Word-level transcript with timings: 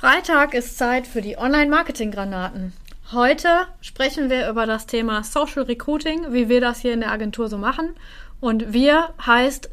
Freitag 0.00 0.54
ist 0.54 0.78
Zeit 0.78 1.08
für 1.08 1.22
die 1.22 1.38
Online-Marketing-Granaten. 1.38 2.72
Heute 3.10 3.66
sprechen 3.80 4.30
wir 4.30 4.48
über 4.48 4.64
das 4.64 4.86
Thema 4.86 5.24
Social 5.24 5.64
Recruiting, 5.64 6.32
wie 6.32 6.48
wir 6.48 6.60
das 6.60 6.78
hier 6.78 6.94
in 6.94 7.00
der 7.00 7.10
Agentur 7.10 7.48
so 7.48 7.58
machen. 7.58 7.96
Und 8.38 8.72
wir 8.72 9.12
heißt 9.26 9.68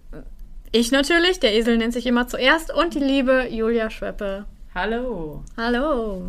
ich 0.72 0.92
natürlich, 0.92 1.40
der 1.40 1.54
Esel 1.54 1.78
nennt 1.78 1.94
sich 1.94 2.08
immer 2.08 2.28
zuerst, 2.28 2.74
und 2.74 2.96
die 2.96 3.00
liebe 3.00 3.48
Julia 3.52 3.92
Schweppe. 3.92 4.46
Hallo. 4.74 5.44
Hallo. 5.58 6.26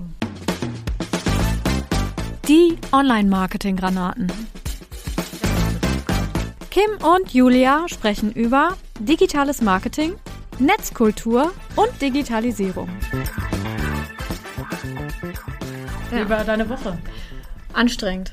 Die 2.46 2.76
Online-Marketing-Granaten. 2.92 4.30
Kim 6.70 6.90
und 7.02 7.32
Julia 7.32 7.86
sprechen 7.88 8.30
über 8.30 8.76
digitales 9.00 9.62
Marketing, 9.62 10.16
Netzkultur 10.58 11.50
und 11.76 12.02
Digitalisierung. 12.02 12.90
Wie 16.10 16.18
ja. 16.18 16.28
war 16.28 16.44
deine 16.44 16.68
Woche? 16.68 16.98
Anstrengend. 17.72 18.32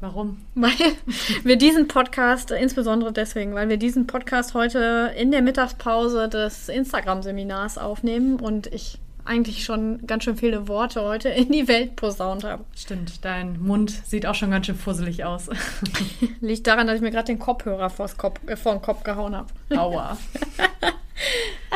Warum? 0.00 0.38
Weil 0.54 0.72
wir 1.44 1.56
diesen 1.56 1.88
Podcast, 1.88 2.50
insbesondere 2.50 3.12
deswegen, 3.12 3.54
weil 3.54 3.68
wir 3.68 3.76
diesen 3.76 4.06
Podcast 4.06 4.54
heute 4.54 5.12
in 5.16 5.30
der 5.30 5.42
Mittagspause 5.42 6.28
des 6.28 6.68
Instagram-Seminars 6.68 7.78
aufnehmen 7.78 8.40
und 8.40 8.66
ich 8.68 8.98
eigentlich 9.24 9.64
schon 9.64 10.06
ganz 10.06 10.24
schön 10.24 10.36
viele 10.36 10.68
Worte 10.68 11.02
heute 11.02 11.28
in 11.28 11.50
die 11.50 11.68
Welt 11.68 11.96
posaunt 11.96 12.44
habe. 12.44 12.64
Stimmt, 12.76 13.24
dein 13.24 13.60
Mund 13.60 13.90
sieht 13.90 14.26
auch 14.26 14.34
schon 14.34 14.50
ganz 14.50 14.66
schön 14.66 14.76
fusselig 14.76 15.24
aus. 15.24 15.48
Liegt 16.40 16.66
daran, 16.66 16.86
dass 16.86 16.96
ich 16.96 17.02
mir 17.02 17.10
gerade 17.10 17.26
den 17.26 17.38
Kopfhörer 17.38 17.90
vors 17.90 18.16
Kopf, 18.16 18.40
äh, 18.46 18.56
vor 18.56 18.72
den 18.72 18.82
Kopf 18.82 19.02
gehauen 19.02 19.34
habe. 19.34 19.48
Aua. 19.70 20.16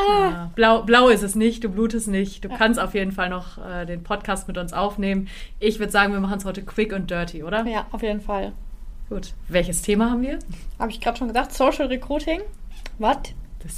ah. 0.09 0.51
blau, 0.55 0.83
blau 0.83 1.09
ist 1.09 1.23
es 1.23 1.35
nicht, 1.35 1.65
du 1.65 1.69
blutest 1.69 2.09
nicht. 2.09 2.45
Du 2.45 2.49
kannst 2.49 2.81
auf 2.81 2.95
jeden 2.95 3.13
Fall 3.13 3.29
noch 3.29 3.59
äh, 3.59 3.87
den 3.87 4.03
Podcast 4.03 4.49
mit 4.49 4.59
uns 4.59 4.73
aufnehmen. 4.73 5.29
Ich 5.59 5.79
würde 5.79 5.93
sagen, 5.93 6.13
wir 6.13 6.21
machen 6.21 6.39
es 6.39 6.45
heute 6.45 6.63
quick 6.63 6.93
und 6.93 7.11
dirty, 7.11 7.43
oder? 7.43 7.65
Ja, 7.67 7.87
auf 7.93 8.03
jeden 8.03 8.21
Fall. 8.21 8.53
Gut. 9.09 9.33
Welches 9.49 9.83
Thema 9.83 10.11
haben 10.11 10.23
wir? 10.23 10.39
Habe 10.79 10.91
ich 10.91 11.01
gerade 11.01 11.19
schon 11.19 11.29
gesagt, 11.29 11.53
Social 11.53 11.87
Recruiting. 11.89 12.41
Was? 12.99 13.19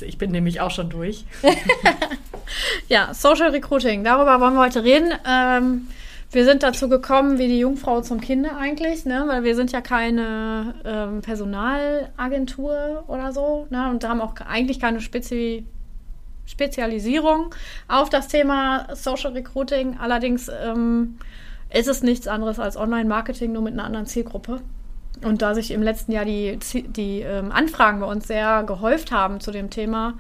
ich 0.03 0.19
bin 0.19 0.31
nämlich 0.31 0.61
auch 0.61 0.70
schon 0.70 0.91
durch. 0.91 1.25
ja, 2.89 3.12
Social 3.14 3.51
Recruiting, 3.51 4.05
darüber 4.05 4.41
wollen 4.41 4.55
wir 4.55 4.61
heute 4.61 4.84
reden. 4.84 5.12
Ähm, 5.27 5.89
wir 6.31 6.45
sind 6.45 6.62
dazu 6.62 6.89
gekommen, 6.89 7.39
wie 7.39 7.48
die 7.48 7.59
Jungfrau 7.59 8.01
zum 8.01 8.20
Kinde 8.20 8.57
eigentlich, 8.57 9.05
ne? 9.05 9.25
weil 9.27 9.45
wir 9.45 9.55
sind 9.55 9.70
ja 9.70 9.81
keine 9.81 10.75
ähm, 10.84 11.20
Personalagentur 11.20 13.05
oder 13.07 13.33
so 13.33 13.67
ne? 13.70 13.91
und 13.91 14.09
haben 14.09 14.20
auch 14.20 14.34
eigentlich 14.36 14.81
keine 14.81 15.01
Spezi 15.01 15.67
Spezialisierung 16.53 17.55
auf 17.89 18.11
das 18.11 18.28
Thema 18.28 18.86
Social 18.95 19.33
Recruiting. 19.33 19.97
Allerdings 19.98 20.48
ähm, 20.48 21.19
ist 21.72 21.89
es 21.89 22.03
nichts 22.03 22.28
anderes 22.28 22.58
als 22.61 22.77
Online-Marketing, 22.77 23.53
nur 23.53 23.62
mit 23.62 23.72
einer 23.72 23.84
anderen 23.84 24.06
Zielgruppe. 24.06 24.61
Und 25.25 25.41
da 25.41 25.55
sich 25.55 25.70
im 25.70 25.83
letzten 25.83 26.12
Jahr 26.12 26.25
die, 26.25 26.58
die 26.89 27.20
ähm, 27.20 27.53
Anfragen 27.53 28.00
bei 28.00 28.06
uns 28.06 28.27
sehr 28.27 28.64
gehäuft 28.64 29.12
haben 29.12 29.41
zu 29.41 29.50
dem 29.50 29.70
Thema, 29.70 30.14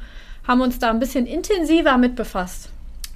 haben 0.46 0.58
wir 0.58 0.64
uns 0.64 0.78
da 0.78 0.90
ein 0.90 1.00
bisschen 1.00 1.26
intensiver 1.26 1.98
mit 1.98 2.16
befasst. 2.16 2.70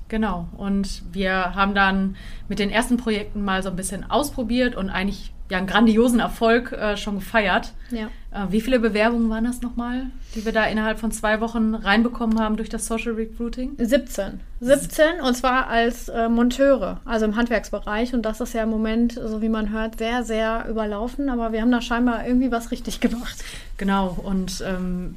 Genau. 0.09 0.47
Und 0.57 1.03
wir 1.13 1.55
haben 1.55 1.75
dann 1.75 2.17
mit 2.49 2.59
den 2.59 2.71
ersten 2.71 2.97
Projekten 2.97 3.45
mal 3.45 3.63
so 3.63 3.71
ein 3.71 3.77
bisschen 3.77 4.09
ausprobiert 4.09 4.77
und 4.77 4.91
eigentlich 4.91 5.33
ja 5.49 5.59
einen 5.59 5.67
grandiosen 5.67 6.21
Erfolg 6.21 6.73
äh, 6.73 6.97
schon 6.97 7.17
gefeiert. 7.17 7.73
Ja. 7.91 8.07
Äh, 8.33 8.51
wie 8.51 8.61
viele 8.61 8.81
Bewerbungen 8.81 9.31
waren 9.31 9.45
das 9.45 9.63
nochmal, 9.63 10.07
die 10.35 10.45
wir 10.45 10.53
da 10.53 10.65
innerhalb 10.65 10.99
von 10.99 11.13
zwei 11.13 11.41
Wochen 11.41 11.75
reinbekommen 11.75 12.41
haben 12.41 12.57
durch 12.57 12.69
das 12.69 12.87
Social 12.87 13.13
Recruiting? 13.13 13.73
17. 13.79 14.41
17 14.61 15.21
und 15.23 15.35
zwar 15.35 15.69
als 15.69 16.09
äh, 16.09 16.29
Monteure, 16.29 17.01
also 17.05 17.27
im 17.27 17.37
Handwerksbereich. 17.37 18.15
Und 18.15 18.23
das 18.23 18.41
ist 18.41 18.55
ja 18.55 18.65
im 18.65 18.71
Moment, 18.71 19.13
so 19.13 19.43
wie 19.43 19.49
man 19.49 19.71
hört, 19.71 19.99
sehr, 19.99 20.25
sehr 20.25 20.67
überlaufen. 20.69 21.29
Aber 21.29 21.53
wir 21.53 21.61
haben 21.61 21.73
da 21.73 21.81
scheinbar 21.81 22.27
irgendwie 22.27 22.51
was 22.51 22.71
richtig 22.71 23.01
gemacht. 23.01 23.45
Genau. 23.77 24.19
Und 24.23 24.65
ähm, 24.67 25.15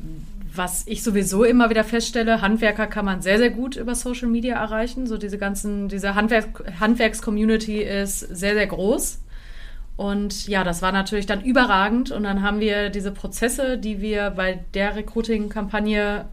was 0.54 0.84
ich 0.88 1.04
sowieso 1.04 1.44
immer 1.44 1.70
wieder 1.70 1.84
feststelle, 1.84 2.42
Handwerker 2.42 2.88
kann 2.88 3.06
man 3.06 3.22
sehr, 3.22 3.38
sehr 3.38 3.50
gut 3.50 3.76
über 3.76 3.96
Social 3.96 4.28
Media 4.28 4.58
erreichen. 4.58 5.08
So 5.08 5.18
diese 5.18 5.38
ganzen, 5.38 5.90
diese 5.90 6.16
Handwerk 6.16 6.64
Handwerks-Community 6.80 7.82
ist 7.82 8.20
sehr, 8.20 8.54
sehr 8.54 8.68
groß. 8.68 9.20
Und 10.00 10.48
ja, 10.48 10.64
das 10.64 10.82
war 10.82 10.94
natürlich 10.94 11.26
dann 11.26 11.42
überragend. 11.42 12.10
Und 12.10 12.24
dann 12.24 12.42
haben 12.42 12.62
wir 12.62 12.90
diese 12.90 13.12
Prozesse, 13.12 13.78
die 13.78 14.00
wir 14.00 14.30
bei 14.30 14.64
der 14.74 14.96
Recruiting-Kampagne 14.96 16.24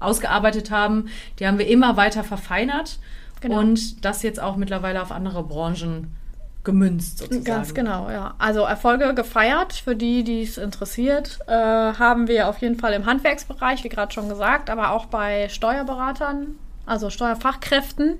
ausgearbeitet 0.00 0.72
haben, 0.72 1.06
die 1.38 1.46
haben 1.46 1.58
wir 1.58 1.68
immer 1.68 1.96
weiter 1.96 2.24
verfeinert. 2.24 2.98
Genau. 3.40 3.60
Und 3.60 4.04
das 4.04 4.24
jetzt 4.24 4.40
auch 4.40 4.56
mittlerweile 4.56 5.00
auf 5.00 5.12
andere 5.12 5.44
Branchen 5.44 6.16
gemünzt 6.64 7.18
sozusagen. 7.18 7.44
Ganz 7.44 7.72
genau, 7.72 8.10
ja. 8.10 8.34
Also 8.38 8.62
Erfolge 8.62 9.14
gefeiert 9.14 9.74
für 9.74 9.94
die, 9.94 10.24
die 10.24 10.42
es 10.42 10.58
interessiert, 10.58 11.38
äh, 11.46 11.52
haben 11.52 12.26
wir 12.26 12.48
auf 12.48 12.58
jeden 12.62 12.80
Fall 12.80 12.94
im 12.94 13.06
Handwerksbereich, 13.06 13.84
wie 13.84 13.90
gerade 13.90 14.12
schon 14.12 14.28
gesagt, 14.28 14.70
aber 14.70 14.90
auch 14.90 15.06
bei 15.06 15.48
Steuerberatern, 15.50 16.56
also 16.84 17.10
Steuerfachkräften 17.10 18.18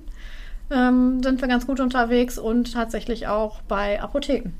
ähm, 0.75 1.23
sind 1.23 1.41
wir 1.41 1.49
ganz 1.49 1.67
gut 1.67 1.81
unterwegs 1.81 2.39
und 2.39 2.73
tatsächlich 2.73 3.27
auch 3.27 3.63
bei 3.63 4.01
Apotheken. 4.01 4.53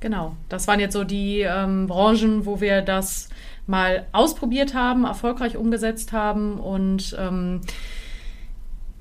Genau, 0.00 0.36
das 0.48 0.66
waren 0.66 0.80
jetzt 0.80 0.94
so 0.94 1.04
die 1.04 1.40
ähm, 1.40 1.86
Branchen, 1.86 2.46
wo 2.46 2.60
wir 2.60 2.80
das 2.80 3.28
mal 3.66 4.06
ausprobiert 4.12 4.74
haben, 4.74 5.04
erfolgreich 5.04 5.56
umgesetzt 5.56 6.12
haben 6.12 6.58
und 6.58 7.14
ähm, 7.18 7.60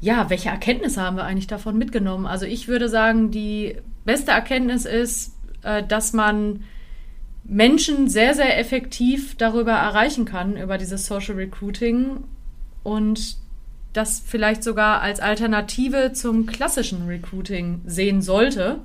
ja, 0.01 0.29
welche 0.29 0.49
Erkenntnisse 0.49 1.01
haben 1.01 1.17
wir 1.17 1.23
eigentlich 1.25 1.47
davon 1.47 1.77
mitgenommen? 1.77 2.25
Also 2.25 2.45
ich 2.45 2.67
würde 2.67 2.87
sagen, 2.87 3.31
die 3.31 3.77
beste 4.05 4.31
Erkenntnis 4.31 4.85
ist, 4.85 5.35
äh, 5.63 5.83
dass 5.83 6.13
man 6.13 6.63
Menschen 7.43 8.09
sehr, 8.09 8.35
sehr 8.35 8.59
effektiv 8.59 9.35
darüber 9.35 9.71
erreichen 9.71 10.25
kann, 10.25 10.55
über 10.55 10.77
dieses 10.77 11.05
Social 11.05 11.35
Recruiting 11.35 12.23
und 12.83 13.37
das 13.93 14.21
vielleicht 14.25 14.63
sogar 14.63 15.01
als 15.01 15.19
Alternative 15.19 16.13
zum 16.13 16.45
klassischen 16.45 17.07
Recruiting 17.07 17.81
sehen 17.85 18.21
sollte. 18.21 18.79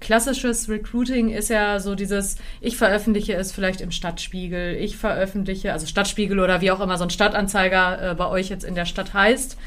Klassisches 0.00 0.68
Recruiting 0.68 1.28
ist 1.28 1.50
ja 1.50 1.78
so 1.78 1.94
dieses, 1.94 2.36
ich 2.60 2.76
veröffentliche 2.76 3.34
es 3.34 3.52
vielleicht 3.52 3.80
im 3.82 3.90
Stadtspiegel, 3.90 4.76
ich 4.76 4.96
veröffentliche, 4.96 5.72
also 5.72 5.86
Stadtspiegel 5.86 6.40
oder 6.40 6.60
wie 6.62 6.70
auch 6.70 6.80
immer 6.80 6.96
so 6.96 7.04
ein 7.04 7.10
Stadtanzeiger 7.10 8.10
äh, 8.10 8.14
bei 8.14 8.26
euch 8.26 8.48
jetzt 8.48 8.64
in 8.64 8.74
der 8.74 8.86
Stadt 8.86 9.12
heißt. 9.12 9.58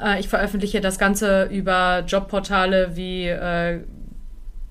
Äh, 0.00 0.20
ich 0.20 0.28
veröffentliche 0.28 0.80
das 0.80 0.98
Ganze 0.98 1.44
über 1.44 2.02
Jobportale 2.06 2.96
wie 2.96 3.28
äh, 3.28 3.80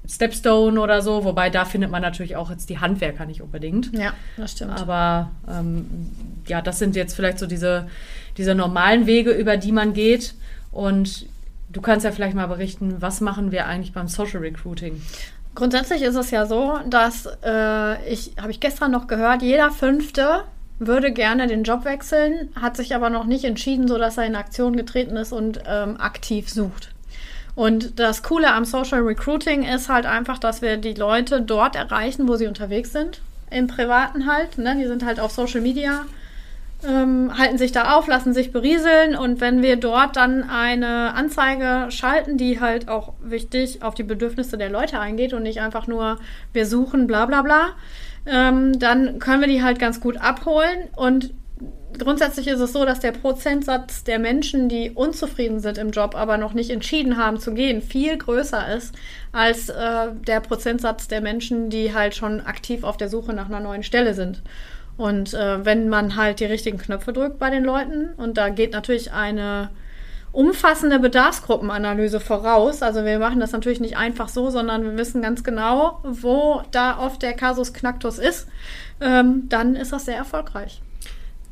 Stepstone 0.07 0.79
oder 0.79 1.01
so, 1.01 1.25
wobei 1.25 1.50
da 1.50 1.66
findet 1.66 1.91
man 1.91 2.01
natürlich 2.01 2.35
auch 2.35 2.50
jetzt 2.50 2.69
die 2.69 2.79
Handwerker 2.79 3.25
nicht 3.25 3.41
unbedingt. 3.41 3.94
Ja, 3.94 4.13
das 4.38 4.53
stimmt. 4.53 4.79
Aber 4.79 5.31
ähm, 5.50 6.09
ja, 6.47 6.62
das 6.62 6.79
sind 6.79 6.95
jetzt 6.95 7.13
vielleicht 7.13 7.39
so 7.39 7.45
diese, 7.45 7.88
diese 8.37 8.55
normalen 8.55 9.05
Wege, 9.05 9.31
über 9.31 9.57
die 9.57 9.71
man 9.71 9.93
geht. 9.93 10.33
Und 10.71 11.25
du 11.69 11.81
kannst 11.81 12.05
ja 12.05 12.11
vielleicht 12.11 12.35
mal 12.35 12.47
berichten, 12.47 12.97
was 12.99 13.21
machen 13.21 13.51
wir 13.51 13.65
eigentlich 13.65 13.93
beim 13.93 14.07
Social 14.07 14.39
Recruiting? 14.39 15.01
Grundsätzlich 15.55 16.03
ist 16.03 16.15
es 16.15 16.29
ja 16.29 16.45
so, 16.45 16.79
dass 16.87 17.27
äh, 17.43 18.11
ich, 18.11 18.33
habe 18.39 18.51
ich 18.51 18.59
gestern 18.59 18.91
noch 18.91 19.07
gehört, 19.07 19.41
jeder 19.41 19.71
Fünfte 19.71 20.43
würde 20.79 21.11
gerne 21.11 21.47
den 21.47 21.63
Job 21.63 21.85
wechseln, 21.85 22.49
hat 22.59 22.77
sich 22.77 22.93
aber 22.93 23.09
noch 23.09 23.25
nicht 23.25 23.43
entschieden, 23.43 23.87
sodass 23.87 24.17
er 24.17 24.25
in 24.25 24.35
Aktion 24.35 24.75
getreten 24.75 25.17
ist 25.17 25.33
und 25.33 25.61
ähm, 25.67 25.99
aktiv 25.99 26.49
sucht. 26.49 26.91
Und 27.55 27.99
das 27.99 28.21
Coole 28.21 28.53
am 28.53 28.65
Social 28.65 29.01
Recruiting 29.01 29.63
ist 29.63 29.89
halt 29.89 30.05
einfach, 30.05 30.37
dass 30.37 30.61
wir 30.61 30.77
die 30.77 30.93
Leute 30.93 31.41
dort 31.41 31.75
erreichen, 31.75 32.27
wo 32.27 32.35
sie 32.35 32.45
unterwegs 32.45 32.91
sind. 32.91 33.21
Im 33.49 33.65
Privaten 33.65 34.27
halt. 34.27 34.59
Ne? 34.59 34.75
Die 34.77 34.85
sind 34.85 35.03
halt 35.03 35.19
auf 35.19 35.31
Social 35.31 35.61
Media, 35.61 36.05
ähm, 36.85 37.38
halten 37.38 37.57
sich 37.57 37.71
da 37.71 37.95
auf, 37.95 38.07
lassen 38.07 38.33
sich 38.33 38.51
berieseln. 38.51 39.15
Und 39.15 39.41
wenn 39.41 39.61
wir 39.61 39.77
dort 39.77 40.15
dann 40.15 40.43
eine 40.49 41.13
Anzeige 41.13 41.91
schalten, 41.91 42.38
die 42.38 42.59
halt 42.59 42.88
auch 42.88 43.13
wichtig 43.21 43.83
auf 43.83 43.95
die 43.95 44.03
Bedürfnisse 44.03 44.57
der 44.57 44.69
Leute 44.69 45.00
eingeht 45.00 45.33
und 45.33 45.44
nicht 45.44 45.62
einfach 45.62 45.88
nur, 45.88 46.19
wir 46.53 46.65
suchen, 46.65 47.07
bla 47.07 47.25
bla 47.25 47.41
bla, 47.41 47.69
ähm, 48.25 48.77
dann 48.77 49.19
können 49.19 49.41
wir 49.41 49.47
die 49.47 49.63
halt 49.63 49.79
ganz 49.79 50.00
gut 50.00 50.18
abholen. 50.18 50.89
Und 50.95 51.33
grundsätzlich 51.97 52.47
ist 52.47 52.59
es 52.59 52.74
so, 52.74 52.85
dass 52.85 53.00
der 53.00 53.12
Prozentsatz 53.12 54.03
der 54.03 54.19
Menschen, 54.19 54.69
die 54.69 54.91
unzufrieden 54.91 55.59
sind 55.59 55.77
im 55.77 55.91
Job, 55.91 56.15
aber 56.15 56.38
noch 56.38 56.53
nicht 56.53 56.69
entschieden 56.69 57.18
haben 57.18 57.39
zu 57.39 57.53
gehen, 57.53 57.81
viel 57.81 58.18
größer 58.18 58.75
ist 58.75 58.94
als 59.31 59.69
äh, 59.69 60.09
der 60.27 60.41
Prozentsatz 60.41 61.07
der 61.07 61.21
Menschen, 61.21 61.69
die 61.69 61.94
halt 61.94 62.15
schon 62.15 62.41
aktiv 62.41 62.83
auf 62.83 62.97
der 62.97 63.09
Suche 63.09 63.33
nach 63.33 63.47
einer 63.47 63.59
neuen 63.59 63.83
Stelle 63.83 64.13
sind. 64.13 64.41
Und 64.97 65.33
äh, 65.33 65.63
wenn 65.63 65.89
man 65.89 66.15
halt 66.15 66.39
die 66.39 66.45
richtigen 66.45 66.77
Knöpfe 66.79 67.13
drückt 67.13 67.39
bei 67.39 67.49
den 67.49 67.63
Leuten, 67.63 68.09
und 68.17 68.38
da 68.38 68.49
geht 68.49 68.73
natürlich 68.73 69.13
eine 69.13 69.69
umfassende 70.31 70.99
Bedarfsgruppenanalyse 70.99 72.19
voraus. 72.19 72.81
Also 72.83 73.05
wir 73.05 73.17
machen 73.19 73.39
das 73.39 73.51
natürlich 73.53 73.79
nicht 73.79 73.97
einfach 73.97 74.29
so, 74.29 74.49
sondern 74.49 74.83
wir 74.83 74.97
wissen 74.97 75.21
ganz 75.21 75.44
genau, 75.44 75.99
wo 76.03 76.61
da 76.71 76.99
oft 76.99 77.21
der 77.21 77.33
Kasus 77.33 77.73
Knacktus 77.73 78.19
ist. 78.19 78.47
Ähm, 78.99 79.44
dann 79.49 79.75
ist 79.75 79.94
das 79.94 80.05
sehr 80.05 80.17
erfolgreich. 80.17 80.81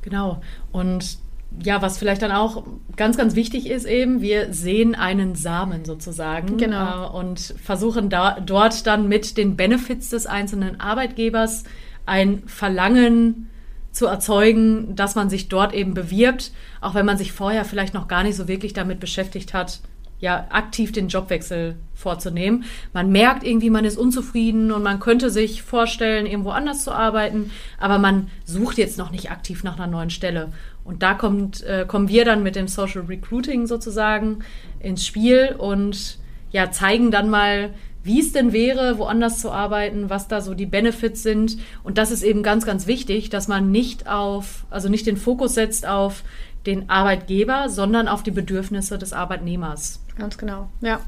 Genau. 0.02 0.42
Und 0.72 1.18
ja, 1.64 1.82
was 1.82 1.98
vielleicht 1.98 2.22
dann 2.22 2.32
auch 2.32 2.64
ganz, 2.98 3.18
ganz 3.18 3.36
wichtig 3.36 3.70
ist, 3.70 3.86
eben, 3.86 4.22
wir 4.22 4.54
sehen 4.54 4.94
einen 4.94 5.36
Samen 5.36 5.86
sozusagen 5.86 6.58
Genau. 6.58 7.06
äh, 7.06 7.10
und 7.18 7.40
versuchen 7.40 8.10
da, 8.10 8.40
dort 8.40 8.86
dann 8.86 9.08
mit 9.08 9.38
den 9.38 9.56
Benefits 9.56 10.10
des 10.10 10.28
einzelnen 10.28 10.80
Arbeitgebers 10.80 11.64
ein 12.06 12.44
Verlangen 12.48 13.50
zu 13.92 14.08
erzeugen, 14.08 14.96
dass 14.96 15.16
man 15.16 15.30
sich 15.30 15.48
dort 15.48 15.74
eben 15.74 15.94
bewirbt, 15.94 16.52
auch 16.82 16.96
wenn 16.96 17.06
man 17.06 17.18
sich 17.18 17.32
vorher 17.32 17.64
vielleicht 17.64 17.94
noch 17.94 18.08
gar 18.08 18.24
nicht 18.24 18.36
so 18.36 18.48
wirklich 18.48 18.74
damit 18.74 19.00
beschäftigt 19.00 19.54
hat, 19.54 19.80
ja, 20.20 20.48
aktiv 20.50 20.92
den 20.92 21.08
Jobwechsel 21.08 21.76
vorzunehmen. 21.94 22.64
Man 22.94 23.12
merkt 23.12 23.44
irgendwie, 23.44 23.70
man 23.70 23.86
ist 23.86 23.98
unzufrieden 23.98 24.72
und 24.72 24.82
man 24.82 25.00
könnte 25.00 25.30
sich 25.30 25.62
vorstellen, 25.62 26.26
irgendwo 26.26 26.52
anders 26.52 26.84
zu 26.84 26.92
arbeiten, 26.92 27.52
aber 27.78 28.00
man 28.00 28.30
sucht 28.44 28.78
jetzt 28.78 28.98
noch 28.98 29.12
nicht 29.12 29.32
aktiv 29.32 29.64
nach 29.64 29.78
einer 29.78 29.88
neuen 29.88 30.10
Stelle. 30.10 30.52
Und 30.84 31.04
da 31.04 31.14
kommt, 31.14 31.64
äh, 31.64 31.86
kommen 31.88 32.08
wir 32.08 32.26
dann 32.26 32.44
mit 32.44 32.56
dem 32.56 32.68
Social 32.68 33.04
Recruiting 33.04 33.68
sozusagen 33.68 34.40
ins 34.80 35.06
Spiel 35.06 35.56
und 35.58 36.18
ja, 36.52 36.72
zeigen 36.72 37.12
dann 37.12 37.30
mal, 37.30 37.72
wie 38.06 38.20
es 38.20 38.32
denn 38.32 38.54
wäre, 38.54 39.00
woanders 39.00 39.40
zu 39.40 39.52
arbeiten, 39.52 40.12
was 40.12 40.28
da 40.28 40.40
so 40.40 40.54
die 40.54 40.68
Benefits 40.68 41.24
sind. 41.24 41.58
Und 41.84 41.98
das 41.98 42.12
ist 42.12 42.22
eben 42.22 42.44
ganz, 42.44 42.64
ganz 42.64 42.86
wichtig, 42.86 43.32
dass 43.32 43.48
man 43.48 43.72
nicht 43.72 44.08
auf, 44.08 44.66
also 44.70 44.90
nicht 44.90 45.08
den 45.08 45.18
Fokus 45.18 45.56
setzt 45.56 45.88
auf 45.88 46.24
den 46.68 46.88
Arbeitgeber, 46.88 47.68
sondern 47.68 48.08
auf 48.08 48.22
die 48.22 48.30
Bedürfnisse 48.30 49.00
des 49.00 49.12
Arbeitnehmers. 49.12 50.02
Ganz 50.20 50.38
genau, 50.38 50.70
ja. 50.82 51.00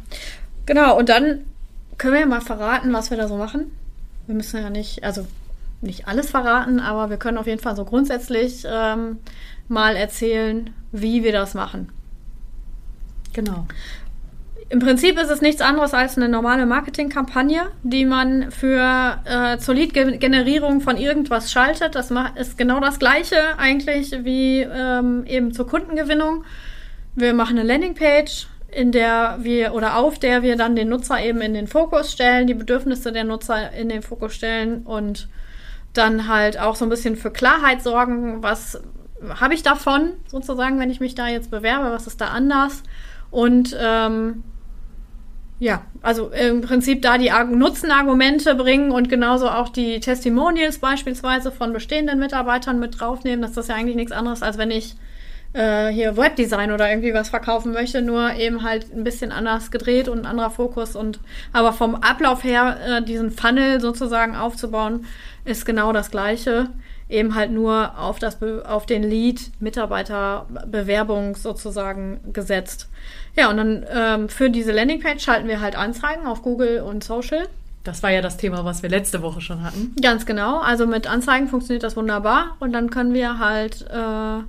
Genau, 0.65 0.97
und 0.97 1.09
dann 1.09 1.45
können 1.99 2.13
wir 2.15 2.21
ja 2.21 2.25
mal 2.25 2.41
verraten, 2.41 2.91
was 2.93 3.11
wir 3.11 3.17
da 3.17 3.27
so 3.27 3.37
machen. 3.37 3.71
Wir 4.25 4.33
müssen 4.33 4.59
ja 4.59 4.71
nicht, 4.71 5.03
also 5.03 5.27
nicht 5.81 6.07
alles 6.07 6.31
verraten, 6.31 6.79
aber 6.79 7.11
wir 7.11 7.17
können 7.17 7.37
auf 7.37 7.45
jeden 7.45 7.61
Fall 7.61 7.75
so 7.75 7.85
grundsätzlich 7.85 8.65
ähm, 8.67 9.19
mal 9.67 9.95
erzählen, 9.95 10.71
wie 10.91 11.23
wir 11.23 11.31
das 11.31 11.53
machen. 11.53 11.89
Genau. 13.33 13.67
Im 14.69 14.79
Prinzip 14.79 15.17
ist 15.17 15.29
es 15.29 15.41
nichts 15.41 15.61
anderes 15.61 15.93
als 15.93 16.17
eine 16.17 16.27
normale 16.27 16.65
Marketingkampagne, 16.65 17.67
die 17.83 18.05
man 18.05 18.51
für 18.51 19.19
äh, 19.23 19.57
zur 19.59 19.75
Lead-Generierung 19.75 20.81
von 20.81 20.97
irgendwas 20.97 21.51
schaltet. 21.53 21.95
Das 21.95 22.11
ist 22.35 22.57
genau 22.57 22.81
das 22.81 22.99
gleiche 22.99 23.57
eigentlich 23.57 24.11
wie 24.25 24.61
ähm, 24.61 25.23
eben 25.25 25.53
zur 25.53 25.67
Kundengewinnung. 25.67 26.43
Wir 27.15 27.33
machen 27.33 27.57
eine 27.57 27.67
Landingpage, 27.67 28.47
in 28.69 28.91
der 28.91 29.37
wir 29.39 29.73
oder 29.73 29.95
auf 29.95 30.19
der 30.19 30.43
wir 30.43 30.57
dann 30.57 30.75
den 30.75 30.89
Nutzer 30.89 31.23
eben 31.23 31.39
in 31.39 31.53
den 31.53 31.67
Fokus 31.67 32.11
stellen, 32.11 32.45
die 32.45 32.53
Bedürfnisse 32.53 33.13
der 33.13 33.23
Nutzer 33.23 33.71
in 33.71 33.87
den 33.87 34.01
Fokus 34.01 34.35
stellen 34.35 34.81
und 34.83 35.29
dann 35.93 36.27
halt 36.27 36.59
auch 36.59 36.75
so 36.75 36.85
ein 36.85 36.89
bisschen 36.89 37.15
für 37.15 37.31
Klarheit 37.31 37.81
sorgen, 37.81 38.43
was 38.43 38.81
habe 39.39 39.53
ich 39.53 39.63
davon 39.63 40.11
sozusagen, 40.27 40.77
wenn 40.79 40.91
ich 40.91 40.99
mich 40.99 41.15
da 41.15 41.27
jetzt 41.29 41.49
bewerbe, 41.51 41.91
was 41.91 42.05
ist 42.05 42.19
da 42.19 42.27
anders 42.27 42.83
und 43.31 43.75
ähm, 43.79 44.43
ja, 45.59 45.81
also 46.01 46.29
im 46.29 46.61
Prinzip 46.61 47.01
da 47.01 47.17
die 47.17 47.31
Arg- 47.31 47.49
Nutzenargumente 47.49 48.53
bringen 48.55 48.91
und 48.91 49.09
genauso 49.09 49.49
auch 49.49 49.69
die 49.69 49.99
Testimonials 49.99 50.77
beispielsweise 50.77 51.51
von 51.51 51.73
bestehenden 51.73 52.19
Mitarbeitern 52.19 52.77
mit 52.79 52.99
draufnehmen. 52.99 53.41
Das 53.41 53.57
ist 53.57 53.69
ja 53.69 53.75
eigentlich 53.75 53.95
nichts 53.95 54.11
anderes, 54.11 54.43
als 54.43 54.59
wenn 54.59 54.69
ich 54.69 54.95
äh, 55.53 55.87
hier 55.87 56.15
Webdesign 56.15 56.71
oder 56.71 56.87
irgendwie 56.89 57.11
was 57.13 57.29
verkaufen 57.29 57.73
möchte, 57.73 58.03
nur 58.03 58.35
eben 58.35 58.61
halt 58.63 58.93
ein 58.93 59.03
bisschen 59.03 59.31
anders 59.31 59.71
gedreht 59.71 60.09
und 60.09 60.19
ein 60.19 60.27
anderer 60.27 60.51
Fokus. 60.51 60.95
Und 60.95 61.19
aber 61.53 61.73
vom 61.73 61.95
Ablauf 61.95 62.43
her, 62.43 62.77
äh, 62.85 63.01
diesen 63.01 63.31
Funnel 63.31 63.81
sozusagen 63.81 64.35
aufzubauen, 64.35 65.07
ist 65.43 65.65
genau 65.65 65.91
das 65.91 66.11
gleiche. 66.11 66.69
Eben 67.09 67.33
halt 67.35 67.51
nur 67.51 67.97
auf, 67.97 68.19
das, 68.19 68.37
auf 68.65 68.85
den 68.85 69.01
Lead-Mitarbeiter-Bewerbung 69.01 71.37
sozusagen 71.37 72.19
gesetzt. 72.33 72.89
Ja, 73.37 73.49
und 73.51 73.57
dann 73.57 73.85
ähm, 73.93 74.29
für 74.29 74.49
diese 74.49 74.71
Landingpage 74.71 75.23
schalten 75.23 75.47
wir 75.47 75.61
halt 75.61 75.75
Anzeigen 75.75 76.25
auf 76.25 76.41
Google 76.41 76.81
und 76.81 77.03
Social. 77.03 77.47
Das 77.83 78.03
war 78.03 78.09
ja 78.09 78.21
das 78.21 78.35
Thema, 78.35 78.65
was 78.65 78.81
wir 78.81 78.89
letzte 78.89 79.21
Woche 79.21 79.41
schon 79.41 79.63
hatten. 79.63 79.95
Ganz 80.01 80.25
genau. 80.25 80.59
Also 80.59 80.87
mit 80.87 81.07
Anzeigen 81.07 81.47
funktioniert 81.47 81.83
das 81.83 81.95
wunderbar. 81.95 82.57
Und 82.59 82.73
dann 82.73 82.89
können 82.89 83.13
wir 83.13 83.39
halt, 83.39 83.85
äh, 83.89 84.39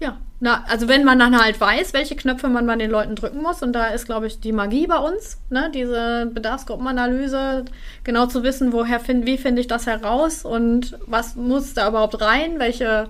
ja, 0.00 0.18
na, 0.40 0.64
also 0.68 0.88
wenn 0.88 1.04
man 1.04 1.20
dann 1.20 1.40
halt 1.40 1.58
weiß, 1.60 1.94
welche 1.94 2.16
Knöpfe 2.16 2.48
man 2.48 2.66
bei 2.66 2.74
den 2.74 2.90
Leuten 2.90 3.14
drücken 3.14 3.40
muss, 3.40 3.62
und 3.62 3.72
da 3.72 3.86
ist, 3.86 4.06
glaube 4.06 4.26
ich, 4.26 4.40
die 4.40 4.52
Magie 4.52 4.88
bei 4.88 4.98
uns, 4.98 5.38
ne, 5.48 5.70
diese 5.72 6.26
Bedarfsgruppenanalyse, 6.34 7.64
genau 8.02 8.26
zu 8.26 8.42
wissen, 8.42 8.72
woher 8.72 8.98
find, 8.98 9.24
wie 9.24 9.38
finde 9.38 9.60
ich 9.60 9.68
das 9.68 9.86
heraus 9.86 10.44
und 10.44 10.98
was 11.06 11.36
muss 11.36 11.74
da 11.74 11.88
überhaupt 11.88 12.20
rein, 12.20 12.58
welche 12.58 13.08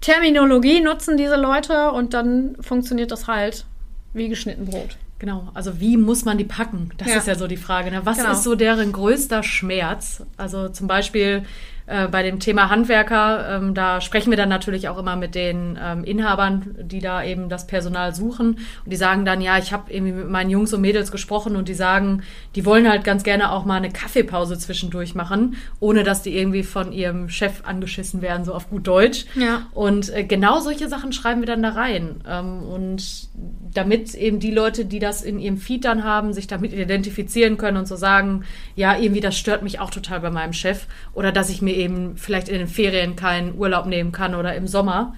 Terminologie 0.00 0.80
nutzen 0.80 1.16
diese 1.16 1.36
Leute 1.36 1.90
und 1.90 2.14
dann 2.14 2.56
funktioniert 2.60 3.10
das 3.10 3.26
halt 3.26 3.66
wie 4.14 4.28
geschnitten 4.28 4.66
Brot. 4.66 4.96
Genau, 5.18 5.48
also 5.54 5.80
wie 5.80 5.96
muss 5.96 6.24
man 6.24 6.36
die 6.36 6.44
packen? 6.44 6.90
Das 6.98 7.08
Ja. 7.08 7.16
ist 7.18 7.28
ja 7.28 7.34
so 7.36 7.46
die 7.46 7.56
Frage. 7.56 7.90
Ne? 7.90 8.00
Was 8.04 8.18
Genau. 8.18 8.32
ist 8.32 8.42
so 8.42 8.54
deren 8.56 8.90
größter 8.92 9.42
Schmerz? 9.42 10.22
Also 10.36 10.68
zum 10.68 10.88
Beispiel 10.88 11.44
äh, 11.86 12.08
bei 12.08 12.22
dem 12.22 12.38
Thema 12.38 12.70
Handwerker, 12.70 13.56
ähm, 13.56 13.74
da 13.74 14.00
sprechen 14.00 14.30
wir 14.30 14.36
dann 14.36 14.48
natürlich 14.48 14.88
auch 14.88 14.98
immer 14.98 15.16
mit 15.16 15.34
den 15.34 15.78
ähm, 15.82 16.04
Inhabern, 16.04 16.76
die 16.80 17.00
da 17.00 17.22
eben 17.24 17.48
das 17.48 17.66
Personal 17.66 18.14
suchen. 18.14 18.58
Und 18.84 18.92
die 18.92 18.96
sagen 18.96 19.24
dann, 19.24 19.40
ja, 19.40 19.58
ich 19.58 19.72
habe 19.72 19.92
irgendwie 19.92 20.12
mit 20.12 20.30
meinen 20.30 20.50
Jungs 20.50 20.72
und 20.72 20.80
Mädels 20.80 21.10
gesprochen 21.10 21.56
und 21.56 21.68
die 21.68 21.74
sagen, 21.74 22.22
die 22.54 22.64
wollen 22.64 22.88
halt 22.88 23.04
ganz 23.04 23.24
gerne 23.24 23.52
auch 23.52 23.64
mal 23.64 23.76
eine 23.76 23.90
Kaffeepause 23.90 24.58
zwischendurch 24.58 25.14
machen, 25.14 25.56
ohne 25.80 26.04
dass 26.04 26.22
die 26.22 26.36
irgendwie 26.36 26.62
von 26.62 26.92
ihrem 26.92 27.28
Chef 27.28 27.62
angeschissen 27.64 28.22
werden, 28.22 28.44
so 28.44 28.54
auf 28.54 28.70
gut 28.70 28.86
Deutsch. 28.86 29.26
Ja. 29.34 29.66
Und 29.72 30.14
äh, 30.14 30.24
genau 30.24 30.60
solche 30.60 30.88
Sachen 30.88 31.12
schreiben 31.12 31.40
wir 31.40 31.46
dann 31.46 31.62
da 31.62 31.70
rein. 31.70 32.22
Ähm, 32.28 32.62
und 32.62 33.28
damit 33.74 34.14
eben 34.14 34.38
die 34.38 34.50
Leute, 34.50 34.84
die 34.84 34.98
das 34.98 35.22
in 35.22 35.38
ihrem 35.38 35.56
Feed 35.56 35.84
dann 35.84 36.04
haben, 36.04 36.32
sich 36.32 36.46
damit 36.46 36.72
identifizieren 36.72 37.56
können 37.56 37.76
und 37.76 37.88
so 37.88 37.96
sagen, 37.96 38.44
ja, 38.76 38.96
irgendwie 38.98 39.20
das 39.20 39.36
stört 39.36 39.62
mich 39.62 39.80
auch 39.80 39.90
total 39.90 40.20
bei 40.20 40.30
meinem 40.30 40.52
Chef. 40.52 40.86
Oder 41.14 41.32
dass 41.32 41.50
ich 41.50 41.62
mir 41.62 41.76
eben 41.82 42.16
vielleicht 42.16 42.48
in 42.48 42.58
den 42.58 42.68
Ferien 42.68 43.16
keinen 43.16 43.56
Urlaub 43.56 43.86
nehmen 43.86 44.12
kann 44.12 44.34
oder 44.34 44.54
im 44.54 44.66
Sommer. 44.66 45.14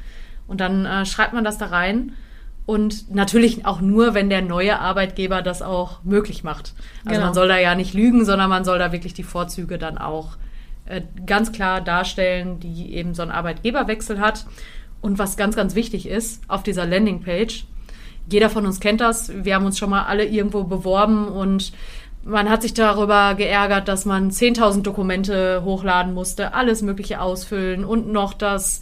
Und 0.47 0.61
dann 0.61 0.87
äh, 0.87 1.07
schreibt 1.07 1.33
man 1.33 1.45
das 1.45 1.59
da 1.59 1.67
rein. 1.67 2.13
Und 2.67 3.15
natürlich 3.15 3.67
auch 3.67 3.81
nur, 3.83 4.15
wenn 4.15 4.31
der 4.31 4.41
neue 4.41 4.79
Arbeitgeber 4.79 5.43
das 5.43 5.61
auch 5.61 6.03
möglich 6.03 6.45
macht. 6.45 6.73
Also 7.05 7.17
Genau. 7.17 7.27
man 7.27 7.35
soll 7.35 7.49
da 7.49 7.59
ja 7.59 7.75
nicht 7.75 7.93
lügen, 7.93 8.25
sondern 8.25 8.49
man 8.49 8.65
soll 8.65 8.79
da 8.79 8.91
wirklich 8.91 9.13
die 9.13 9.23
Vorzüge 9.23 9.77
dann 9.77 9.99
auch 9.99 10.37
äh, 10.87 11.03
ganz 11.27 11.53
klar 11.53 11.83
darstellen, 11.83 12.61
die 12.61 12.95
eben 12.95 13.15
so 13.15 13.23
einen 13.23 13.33
Arbeitgeberwechsel 13.33 14.19
hat. 14.19 14.47
Und 15.03 15.19
was 15.19 15.37
ganz, 15.37 15.57
ganz 15.57 15.75
wichtig 15.75 16.09
ist, 16.09 16.43
auf 16.49 16.63
dieser 16.63 16.87
Landingpage, 16.87 17.67
jeder 18.31 18.49
von 18.49 18.65
uns 18.65 18.81
kennt 18.81 19.03
das, 19.03 19.31
wir 19.45 19.55
haben 19.55 19.67
uns 19.67 19.79
schon 19.79 19.91
mal 19.91 20.05
alle 20.05 20.25
irgendwo 20.25 20.65
beworben 20.65 21.29
und 21.29 21.73
man 22.25 22.49
hat 22.49 22.63
sich 22.63 22.75
darüber 22.75 23.35
geärgert, 23.35 23.89
dass 23.89 24.05
man 24.05 24.31
10.000 24.31 24.83
Dokumente 24.83 25.63
hochladen 25.65 26.15
musste, 26.15 26.55
alles 26.55 26.83
Mögliche 26.83 27.21
ausfüllen 27.21 27.85
und 27.85 28.11
noch 28.11 28.33
das 28.35 28.81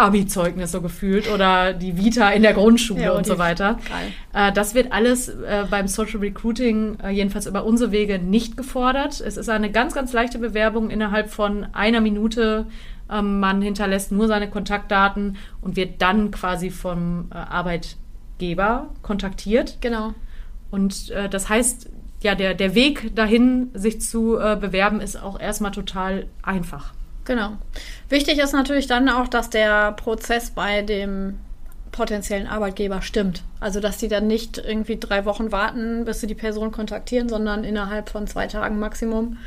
Abi-Zeugnis 0.00 0.72
so 0.72 0.80
gefühlt 0.80 1.30
oder 1.30 1.74
die 1.74 1.98
Vita 1.98 2.30
in 2.30 2.42
der 2.42 2.54
Grundschule 2.54 3.02
Ja, 3.02 3.12
und 3.12 3.26
so 3.26 3.38
weiter. 3.38 3.78
Geil. 3.88 4.48
Äh, 4.48 4.52
das 4.52 4.74
wird 4.74 4.92
alles 4.92 5.28
äh, 5.28 5.66
beim 5.70 5.88
Social 5.88 6.20
Recruiting, 6.20 6.98
äh, 7.00 7.10
jedenfalls 7.10 7.46
über 7.46 7.64
unsere 7.64 7.92
Wege, 7.92 8.18
nicht 8.18 8.56
gefordert. 8.56 9.20
Es 9.20 9.36
ist 9.36 9.50
eine 9.50 9.70
ganz, 9.70 9.94
ganz 9.94 10.12
leichte 10.14 10.38
Bewerbung 10.38 10.88
innerhalb 10.88 11.28
von 11.30 11.66
einer 11.74 12.00
Minute. 12.00 12.66
Ähm, 13.10 13.40
man 13.40 13.60
hinterlässt 13.60 14.10
nur 14.10 14.26
seine 14.26 14.48
Kontaktdaten 14.48 15.36
und 15.60 15.76
wird 15.76 16.00
dann 16.00 16.30
quasi 16.30 16.70
vom 16.70 17.26
Arbeitgeber 17.30 18.88
kontaktiert. 19.02 19.78
Genau. 19.82 20.14
Und 20.70 21.10
das 21.10 21.48
heißt, 21.48 21.90
ja, 22.22 22.34
der, 22.34 22.54
der 22.54 22.74
Weg 22.74 23.14
dahin, 23.14 23.70
sich 23.74 24.00
zu 24.00 24.38
äh, 24.38 24.56
bewerben, 24.56 25.00
ist 25.00 25.16
auch 25.16 25.40
erstmal 25.40 25.70
total 25.70 26.26
einfach. 26.42 26.92
Genau. 27.24 27.52
Wichtig 28.08 28.38
ist 28.38 28.52
natürlich 28.52 28.86
dann 28.86 29.08
auch, 29.08 29.28
dass 29.28 29.50
der 29.50 29.92
Prozess 29.92 30.50
bei 30.50 30.82
dem 30.82 31.38
potenziellen 31.92 32.46
Arbeitgeber 32.46 33.02
stimmt. 33.02 33.42
Also, 33.58 33.80
dass 33.80 33.98
die 33.98 34.08
dann 34.08 34.26
nicht 34.26 34.58
irgendwie 34.58 34.98
drei 34.98 35.24
Wochen 35.24 35.52
warten, 35.52 36.04
bis 36.04 36.20
sie 36.20 36.26
die 36.26 36.34
Person 36.34 36.72
kontaktieren, 36.72 37.28
sondern 37.28 37.64
innerhalb 37.64 38.10
von 38.10 38.26
zwei 38.26 38.46
Tagen 38.46 38.78
Maximum 38.78 39.38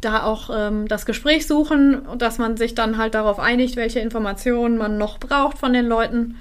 da 0.00 0.24
auch 0.24 0.50
ähm, 0.52 0.88
das 0.88 1.06
Gespräch 1.06 1.46
suchen 1.46 2.00
und 2.00 2.22
dass 2.22 2.38
man 2.38 2.56
sich 2.56 2.74
dann 2.74 2.98
halt 2.98 3.14
darauf 3.14 3.38
einigt, 3.38 3.76
welche 3.76 4.00
Informationen 4.00 4.76
man 4.76 4.98
noch 4.98 5.18
braucht 5.18 5.58
von 5.58 5.72
den 5.72 5.86
Leuten 5.86 6.36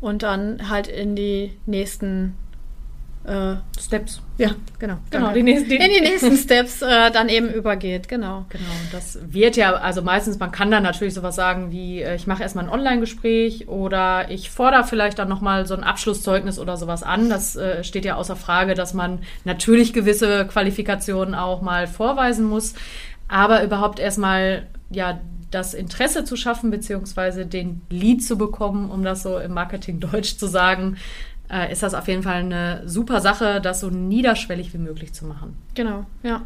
und 0.00 0.22
dann 0.22 0.68
halt 0.68 0.88
in 0.88 1.14
die 1.14 1.56
nächsten 1.66 2.34
äh, 3.26 3.54
Steps. 3.80 4.20
ja, 4.36 4.50
genau. 4.78 4.96
Genau, 5.10 5.32
die 5.32 5.42
nächsten- 5.42 5.70
die- 5.70 5.76
in 5.76 5.90
die 5.94 6.00
nächsten 6.02 6.36
Steps 6.36 6.82
äh, 6.82 7.10
dann 7.10 7.28
eben 7.30 7.48
übergeht, 7.48 8.06
genau. 8.08 8.44
Genau, 8.50 8.64
das 8.92 9.18
wird 9.32 9.56
ja, 9.56 9.72
also 9.74 10.02
meistens, 10.02 10.38
man 10.38 10.50
kann 10.52 10.70
dann 10.70 10.82
natürlich 10.82 11.14
sowas 11.14 11.34
sagen 11.34 11.72
wie, 11.72 12.02
äh, 12.02 12.16
ich 12.16 12.26
mache 12.26 12.42
erstmal 12.42 12.64
ein 12.64 12.70
Online-Gespräch 12.70 13.68
oder 13.68 14.30
ich 14.30 14.50
fordere 14.50 14.84
vielleicht 14.84 15.18
dann 15.18 15.28
nochmal 15.28 15.66
so 15.66 15.74
ein 15.74 15.84
Abschlusszeugnis 15.84 16.58
oder 16.58 16.76
sowas 16.76 17.02
an. 17.02 17.30
Das 17.30 17.56
äh, 17.56 17.82
steht 17.82 18.04
ja 18.04 18.16
außer 18.16 18.36
Frage, 18.36 18.74
dass 18.74 18.92
man 18.92 19.20
natürlich 19.44 19.92
gewisse 19.94 20.46
Qualifikationen 20.46 21.34
auch 21.34 21.62
mal 21.62 21.86
vorweisen 21.86 22.44
muss. 22.44 22.74
Aber 23.28 23.64
überhaupt 23.64 24.00
erstmal, 24.00 24.66
ja, 24.90 25.18
das 25.50 25.72
Interesse 25.72 26.24
zu 26.24 26.36
schaffen, 26.36 26.70
beziehungsweise 26.70 27.46
den 27.46 27.80
Lead 27.88 28.22
zu 28.24 28.36
bekommen, 28.36 28.90
um 28.90 29.02
das 29.04 29.22
so 29.22 29.38
im 29.38 29.52
Marketing-Deutsch 29.54 30.36
zu 30.36 30.46
sagen, 30.48 30.96
äh, 31.50 31.72
ist 31.72 31.82
das 31.82 31.94
auf 31.94 32.08
jeden 32.08 32.22
Fall 32.22 32.36
eine 32.36 32.82
super 32.86 33.20
Sache, 33.20 33.60
das 33.60 33.80
so 33.80 33.90
niederschwellig 33.90 34.72
wie 34.74 34.78
möglich 34.78 35.12
zu 35.12 35.26
machen. 35.26 35.56
Genau, 35.74 36.06
ja. 36.22 36.42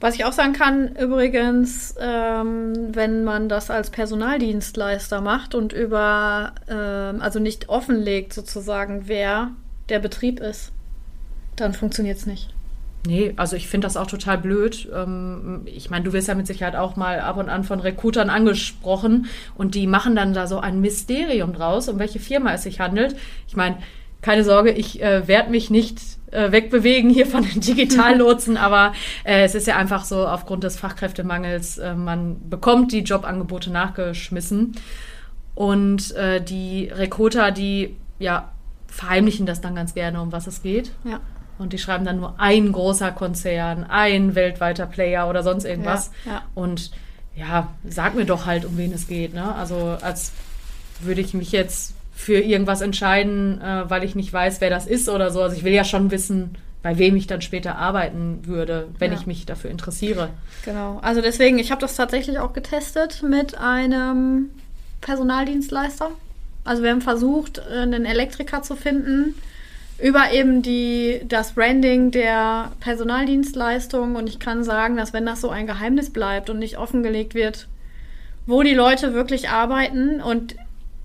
Was 0.00 0.16
ich 0.16 0.24
auch 0.24 0.32
sagen 0.32 0.52
kann, 0.52 0.96
übrigens, 0.96 1.94
ähm, 1.98 2.94
wenn 2.94 3.24
man 3.24 3.48
das 3.48 3.70
als 3.70 3.90
Personaldienstleister 3.90 5.20
macht 5.20 5.54
und 5.54 5.72
über, 5.72 6.52
ähm, 6.68 7.22
also 7.22 7.38
nicht 7.38 7.68
offenlegt 7.68 8.32
sozusagen, 8.32 9.04
wer 9.06 9.52
der 9.88 10.00
Betrieb 10.00 10.40
ist, 10.40 10.72
dann 11.56 11.72
funktioniert 11.72 12.18
es 12.18 12.26
nicht. 12.26 12.54
Nee, 13.06 13.34
also 13.36 13.54
ich 13.54 13.68
finde 13.68 13.86
das 13.86 13.96
auch 13.96 14.06
total 14.06 14.38
blöd. 14.38 14.88
Ähm, 14.94 15.62
ich 15.66 15.90
meine, 15.90 16.04
du 16.04 16.12
wirst 16.12 16.28
ja 16.28 16.34
mit 16.34 16.46
Sicherheit 16.46 16.74
auch 16.74 16.96
mal 16.96 17.20
ab 17.20 17.36
und 17.36 17.50
an 17.50 17.62
von 17.62 17.80
Rekrutern 17.80 18.30
angesprochen 18.30 19.26
und 19.56 19.74
die 19.74 19.86
machen 19.86 20.16
dann 20.16 20.32
da 20.32 20.46
so 20.46 20.58
ein 20.58 20.80
Mysterium 20.80 21.52
draus, 21.52 21.88
um 21.88 21.98
welche 21.98 22.18
Firma 22.18 22.54
es 22.54 22.62
sich 22.62 22.80
handelt. 22.80 23.14
Ich 23.46 23.56
meine, 23.56 23.76
keine 24.24 24.42
Sorge, 24.42 24.70
ich 24.70 25.02
äh, 25.02 25.28
werde 25.28 25.50
mich 25.50 25.68
nicht 25.68 26.00
äh, 26.30 26.50
wegbewegen 26.50 27.10
hier 27.10 27.26
von 27.26 27.42
den 27.42 27.60
Digitallotsen, 27.60 28.56
aber 28.56 28.94
äh, 29.22 29.44
es 29.44 29.54
ist 29.54 29.66
ja 29.66 29.76
einfach 29.76 30.06
so 30.06 30.26
aufgrund 30.26 30.64
des 30.64 30.78
Fachkräftemangels, 30.78 31.76
äh, 31.76 31.94
man 31.94 32.48
bekommt 32.48 32.92
die 32.92 33.00
Jobangebote 33.00 33.70
nachgeschmissen 33.70 34.76
und 35.54 36.12
äh, 36.12 36.40
die 36.42 36.86
Rekruter, 36.86 37.50
die 37.50 37.96
ja 38.18 38.50
verheimlichen 38.86 39.44
das 39.44 39.60
dann 39.60 39.74
ganz 39.74 39.92
gerne, 39.92 40.22
um 40.22 40.32
was 40.32 40.46
es 40.46 40.62
geht. 40.62 40.92
Ja. 41.04 41.20
Und 41.58 41.74
die 41.74 41.78
schreiben 41.78 42.06
dann 42.06 42.16
nur 42.16 42.40
ein 42.40 42.72
großer 42.72 43.12
Konzern, 43.12 43.84
ein 43.84 44.34
weltweiter 44.34 44.86
Player 44.86 45.28
oder 45.28 45.42
sonst 45.42 45.64
irgendwas. 45.64 46.10
Ja, 46.24 46.32
ja. 46.32 46.42
Und 46.54 46.92
ja, 47.36 47.68
sag 47.86 48.14
mir 48.14 48.24
doch 48.24 48.46
halt, 48.46 48.64
um 48.64 48.78
wen 48.78 48.92
es 48.92 49.06
geht. 49.06 49.34
Ne? 49.34 49.54
Also 49.54 49.98
als 50.00 50.32
würde 51.00 51.20
ich 51.20 51.34
mich 51.34 51.52
jetzt 51.52 51.94
für 52.14 52.38
irgendwas 52.38 52.80
entscheiden, 52.80 53.60
äh, 53.60 53.88
weil 53.88 54.04
ich 54.04 54.14
nicht 54.14 54.32
weiß, 54.32 54.60
wer 54.60 54.70
das 54.70 54.86
ist 54.86 55.08
oder 55.08 55.30
so. 55.30 55.42
Also 55.42 55.56
ich 55.56 55.64
will 55.64 55.72
ja 55.72 55.84
schon 55.84 56.10
wissen, 56.10 56.56
bei 56.82 56.98
wem 56.98 57.16
ich 57.16 57.26
dann 57.26 57.40
später 57.40 57.76
arbeiten 57.76 58.40
würde, 58.44 58.88
wenn 58.98 59.10
ja. 59.10 59.18
ich 59.18 59.26
mich 59.26 59.46
dafür 59.46 59.70
interessiere. 59.70 60.30
Genau. 60.64 60.98
Also 61.02 61.20
deswegen, 61.22 61.58
ich 61.58 61.70
habe 61.70 61.80
das 61.80 61.96
tatsächlich 61.96 62.38
auch 62.38 62.52
getestet 62.52 63.22
mit 63.22 63.58
einem 63.58 64.50
Personaldienstleister. 65.00 66.10
Also 66.62 66.82
wir 66.82 66.90
haben 66.90 67.00
versucht, 67.00 67.60
einen 67.66 68.04
Elektriker 68.04 68.62
zu 68.62 68.76
finden 68.76 69.34
über 70.02 70.32
eben 70.32 70.60
die, 70.60 71.20
das 71.26 71.52
Branding 71.52 72.10
der 72.10 72.72
Personaldienstleistung. 72.80 74.16
Und 74.16 74.28
ich 74.28 74.38
kann 74.38 74.64
sagen, 74.64 74.96
dass 74.96 75.12
wenn 75.12 75.26
das 75.26 75.40
so 75.40 75.50
ein 75.50 75.66
Geheimnis 75.66 76.10
bleibt 76.10 76.50
und 76.50 76.58
nicht 76.58 76.78
offengelegt 76.78 77.34
wird, 77.34 77.68
wo 78.46 78.62
die 78.62 78.74
Leute 78.74 79.14
wirklich 79.14 79.48
arbeiten 79.48 80.20
und 80.20 80.56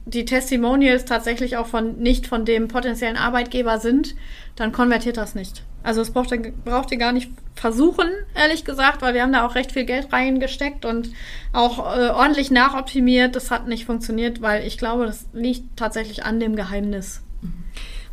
die 0.09 0.25
Testimonials 0.25 1.05
tatsächlich 1.05 1.57
auch 1.57 1.67
von 1.67 1.97
nicht 1.97 2.27
von 2.27 2.45
dem 2.45 2.67
potenziellen 2.67 3.17
Arbeitgeber 3.17 3.79
sind, 3.79 4.15
dann 4.55 4.71
konvertiert 4.71 5.17
das 5.17 5.35
nicht. 5.35 5.63
Also 5.83 6.01
es 6.01 6.11
braucht, 6.11 6.35
braucht 6.65 6.91
ihr 6.91 6.97
gar 6.97 7.13
nicht 7.13 7.31
versuchen, 7.55 8.07
ehrlich 8.35 8.65
gesagt, 8.65 9.01
weil 9.01 9.13
wir 9.13 9.21
haben 9.21 9.31
da 9.31 9.45
auch 9.45 9.55
recht 9.55 9.71
viel 9.71 9.85
Geld 9.85 10.11
reingesteckt 10.11 10.85
und 10.85 11.11
auch 11.53 11.79
äh, 11.79 12.09
ordentlich 12.09 12.51
nachoptimiert. 12.51 13.35
Das 13.35 13.51
hat 13.51 13.67
nicht 13.67 13.85
funktioniert, 13.85 14.41
weil 14.41 14.65
ich 14.65 14.77
glaube, 14.77 15.05
das 15.05 15.27
liegt 15.33 15.77
tatsächlich 15.77 16.25
an 16.25 16.39
dem 16.39 16.55
Geheimnis. 16.55 17.21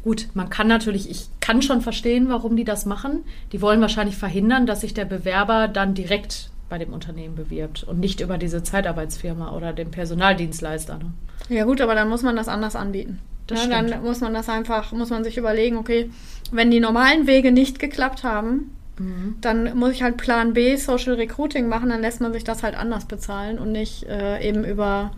Gut, 0.03 0.29
man 0.35 0.50
kann 0.50 0.69
natürlich, 0.69 1.11
ich 1.11 1.29
kann 1.41 1.62
schon 1.62 1.81
verstehen, 1.81 2.29
warum 2.29 2.57
die 2.57 2.65
das 2.65 2.87
machen. 2.87 3.25
Die 3.50 3.61
wollen 3.61 3.81
wahrscheinlich 3.81 4.17
verhindern, 4.17 4.67
dass 4.67 4.83
sich 4.83 4.95
der 4.95 5.05
Bewerber 5.05 5.67
dann 5.67 5.95
direkt 5.95 6.50
bei 6.68 6.78
dem 6.78 6.92
Unternehmen 6.92 7.37
bewirbt 7.37 7.85
und 7.85 8.00
nicht 8.00 8.20
über 8.20 8.38
diese 8.38 8.62
Zeitarbeitsfirma 8.62 9.52
oder 9.52 9.73
den 9.73 9.90
Personaldienstleister. 9.90 10.99
Ne? 10.99 11.12
Ja 11.49 11.64
gut, 11.64 11.80
aber 11.80 11.94
dann 11.94 12.08
muss 12.08 12.23
man 12.23 12.37
das 12.37 12.49
anders 12.49 12.76
anbieten. 12.76 13.20
Ja, 13.50 13.66
dann 13.68 14.02
muss 14.02 14.20
man 14.20 14.35
das 14.35 14.49
einfach, 14.49 14.90
muss 14.92 15.11
man 15.11 15.23
sich 15.23 15.38
überlegen, 15.38 15.76
okay, 15.76 16.11
wenn 16.50 16.70
die 16.70 16.80
normalen 16.80 17.26
Wege 17.28 17.52
nicht 17.52 17.78
geklappt 17.78 18.25
haben, 18.25 18.76
mhm. 18.99 19.37
dann 19.40 19.78
muss 19.78 19.92
ich 19.92 20.02
halt 20.02 20.16
Plan 20.16 20.52
B 20.52 20.76
Social 20.76 21.14
Recruiting 21.14 21.68
machen, 21.68 21.88
dann 21.88 22.00
lässt 22.00 22.20
man 22.20 22.32
sich 22.32 22.42
das 22.42 22.64
halt 22.64 22.76
anders 22.76 23.04
bezahlen 23.04 23.58
und 23.58 23.70
nicht 23.70 24.04
äh, 24.04 24.46
eben 24.46 24.64
über 24.64 25.12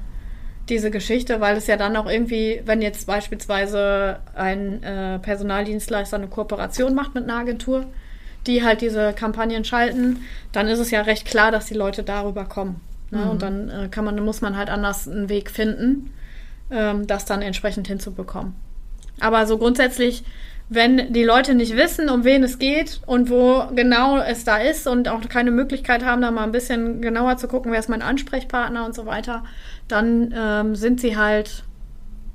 diese 0.68 0.90
Geschichte, 0.90 1.40
weil 1.40 1.56
es 1.56 1.66
ja 1.66 1.78
dann 1.78 1.96
auch 1.96 2.08
irgendwie, 2.08 2.60
wenn 2.66 2.82
jetzt 2.82 3.06
beispielsweise 3.06 4.20
ein 4.34 4.82
äh, 4.82 5.18
Personaldienstleister 5.18 6.18
eine 6.18 6.28
Kooperation 6.28 6.94
macht 6.94 7.14
mit 7.14 7.24
einer 7.24 7.38
Agentur, 7.38 7.86
die 8.48 8.64
halt 8.64 8.80
diese 8.80 9.12
Kampagnen 9.12 9.64
schalten, 9.64 10.24
dann 10.52 10.66
ist 10.66 10.78
es 10.78 10.90
ja 10.90 11.02
recht 11.02 11.26
klar, 11.26 11.52
dass 11.52 11.66
die 11.66 11.74
Leute 11.74 12.02
darüber 12.02 12.46
kommen. 12.46 12.80
Ne? 13.10 13.18
Mhm. 13.18 13.30
Und 13.30 13.42
dann 13.42 13.68
äh, 13.68 13.88
kann 13.88 14.04
man, 14.04 14.18
muss 14.24 14.40
man 14.40 14.56
halt 14.56 14.70
anders 14.70 15.06
einen 15.06 15.28
Weg 15.28 15.50
finden, 15.50 16.10
ähm, 16.70 17.06
das 17.06 17.24
dann 17.24 17.42
entsprechend 17.42 17.86
hinzubekommen. 17.86 18.54
Aber 19.20 19.46
so 19.46 19.58
grundsätzlich, 19.58 20.24
wenn 20.68 21.12
die 21.12 21.24
Leute 21.24 21.54
nicht 21.54 21.76
wissen, 21.76 22.08
um 22.08 22.24
wen 22.24 22.42
es 22.42 22.58
geht 22.58 23.00
und 23.06 23.30
wo 23.30 23.64
genau 23.74 24.18
es 24.18 24.44
da 24.44 24.58
ist 24.58 24.86
und 24.86 25.08
auch 25.08 25.20
keine 25.28 25.50
Möglichkeit 25.50 26.04
haben, 26.04 26.22
da 26.22 26.30
mal 26.30 26.44
ein 26.44 26.52
bisschen 26.52 27.00
genauer 27.00 27.36
zu 27.36 27.48
gucken, 27.48 27.72
wer 27.72 27.80
ist 27.80 27.88
mein 27.88 28.02
Ansprechpartner 28.02 28.84
und 28.84 28.94
so 28.94 29.06
weiter, 29.06 29.44
dann 29.88 30.34
ähm, 30.36 30.74
sind 30.74 31.00
sie 31.00 31.16
halt 31.16 31.64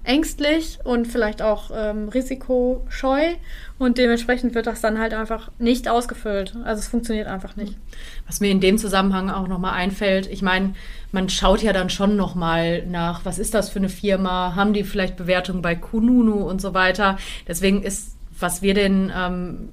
ängstlich 0.04 0.80
und 0.84 1.08
vielleicht 1.08 1.42
auch 1.42 1.72
ähm, 1.74 2.10
risikoscheu 2.10 3.34
und 3.80 3.98
dementsprechend 3.98 4.54
wird 4.54 4.68
das 4.68 4.82
dann 4.82 5.00
halt 5.00 5.14
einfach 5.14 5.52
nicht 5.60 5.88
ausgefüllt. 5.88 6.56
Also 6.64 6.80
es 6.80 6.88
funktioniert 6.88 7.28
einfach 7.28 7.56
nicht. 7.56 7.78
Was 8.28 8.40
mir 8.40 8.52
in 8.52 8.60
dem 8.60 8.78
Zusammenhang 8.78 9.30
auch 9.30 9.48
nochmal 9.48 9.74
einfällt, 9.74 10.28
ich 10.28 10.42
meine, 10.42 10.74
man 11.12 11.30
schaut 11.30 11.62
ja 11.62 11.74
dann 11.74 11.90
schon 11.90 12.16
nochmal 12.16 12.86
nach, 12.86 13.24
was 13.24 13.40
ist 13.40 13.54
das 13.54 13.70
für 13.70 13.80
eine 13.80 13.90
Firma, 13.90 14.56
haben 14.56 14.74
die 14.74 14.84
vielleicht 14.84 15.16
Bewertungen 15.16 15.62
bei 15.62 15.76
Kununu 15.76 16.48
und 16.50 16.62
so 16.62 16.74
weiter. 16.74 17.18
Deswegen 17.48 17.82
ist, 17.84 18.16
was 18.40 18.62
wir 18.62 18.74
den 18.74 19.12
ähm, 19.16 19.70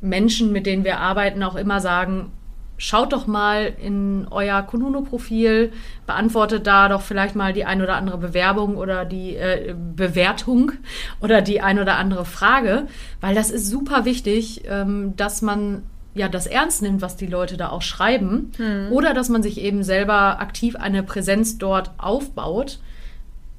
Menschen, 0.00 0.52
mit 0.52 0.66
denen 0.66 0.84
wir 0.84 0.98
arbeiten, 0.98 1.42
auch 1.42 1.56
immer 1.56 1.80
sagen, 1.80 2.32
schaut 2.78 3.12
doch 3.12 3.26
mal 3.26 3.74
in 3.82 4.26
euer 4.30 4.62
Konuno-Profil, 4.62 5.72
beantwortet 6.06 6.66
da 6.66 6.88
doch 6.88 7.02
vielleicht 7.02 7.36
mal 7.36 7.52
die 7.52 7.64
ein 7.64 7.82
oder 7.82 7.96
andere 7.96 8.16
Bewerbung 8.16 8.76
oder 8.76 9.04
die 9.04 9.36
äh, 9.36 9.74
Bewertung 9.74 10.72
oder 11.20 11.42
die 11.42 11.60
ein 11.60 11.78
oder 11.78 11.96
andere 11.96 12.24
Frage, 12.24 12.86
weil 13.20 13.34
das 13.34 13.50
ist 13.50 13.68
super 13.68 14.06
wichtig, 14.06 14.62
ähm, 14.66 15.14
dass 15.16 15.42
man 15.42 15.82
ja 16.14 16.28
das 16.28 16.46
ernst 16.46 16.80
nimmt, 16.80 17.02
was 17.02 17.16
die 17.16 17.26
Leute 17.26 17.56
da 17.56 17.68
auch 17.68 17.82
schreiben 17.82 18.52
mhm. 18.58 18.92
oder 18.92 19.12
dass 19.12 19.28
man 19.28 19.42
sich 19.42 19.60
eben 19.60 19.82
selber 19.82 20.40
aktiv 20.40 20.76
eine 20.76 21.02
Präsenz 21.02 21.58
dort 21.58 21.90
aufbaut, 21.98 22.78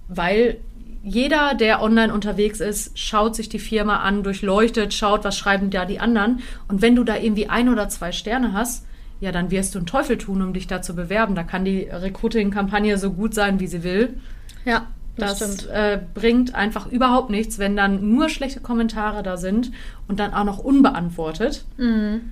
weil 0.07 0.57
jeder, 1.03 1.53
der 1.55 1.81
online 1.81 2.13
unterwegs 2.13 2.59
ist, 2.59 2.97
schaut 2.97 3.35
sich 3.35 3.47
die 3.47 3.59
Firma 3.59 3.97
an, 3.97 4.23
durchleuchtet, 4.23 4.93
schaut, 4.93 5.23
was 5.23 5.37
schreiben 5.37 5.69
da 5.69 5.85
die 5.85 5.99
anderen. 5.99 6.41
Und 6.67 6.81
wenn 6.81 6.95
du 6.95 7.05
da 7.05 7.15
irgendwie 7.15 7.47
ein 7.47 7.69
oder 7.69 7.87
zwei 7.87 8.11
Sterne 8.11 8.51
hast, 8.51 8.85
ja, 9.19 9.31
dann 9.31 9.51
wirst 9.51 9.75
du 9.75 9.79
einen 9.79 9.85
Teufel 9.85 10.17
tun, 10.17 10.41
um 10.41 10.53
dich 10.53 10.67
da 10.67 10.81
zu 10.81 10.95
bewerben. 10.95 11.35
Da 11.35 11.43
kann 11.43 11.65
die 11.65 11.81
Recruiting-Kampagne 11.81 12.97
so 12.97 13.11
gut 13.11 13.33
sein, 13.33 13.59
wie 13.59 13.67
sie 13.67 13.83
will. 13.83 14.17
Ja, 14.65 14.87
das, 15.17 15.39
das 15.39 15.65
äh, 15.65 15.99
bringt 16.13 16.55
einfach 16.55 16.87
überhaupt 16.87 17.29
nichts, 17.29 17.59
wenn 17.59 17.75
dann 17.75 18.09
nur 18.09 18.29
schlechte 18.29 18.61
Kommentare 18.61 19.23
da 19.23 19.37
sind 19.37 19.71
und 20.07 20.19
dann 20.19 20.33
auch 20.33 20.45
noch 20.45 20.59
unbeantwortet. 20.59 21.65
Mhm. 21.77 22.31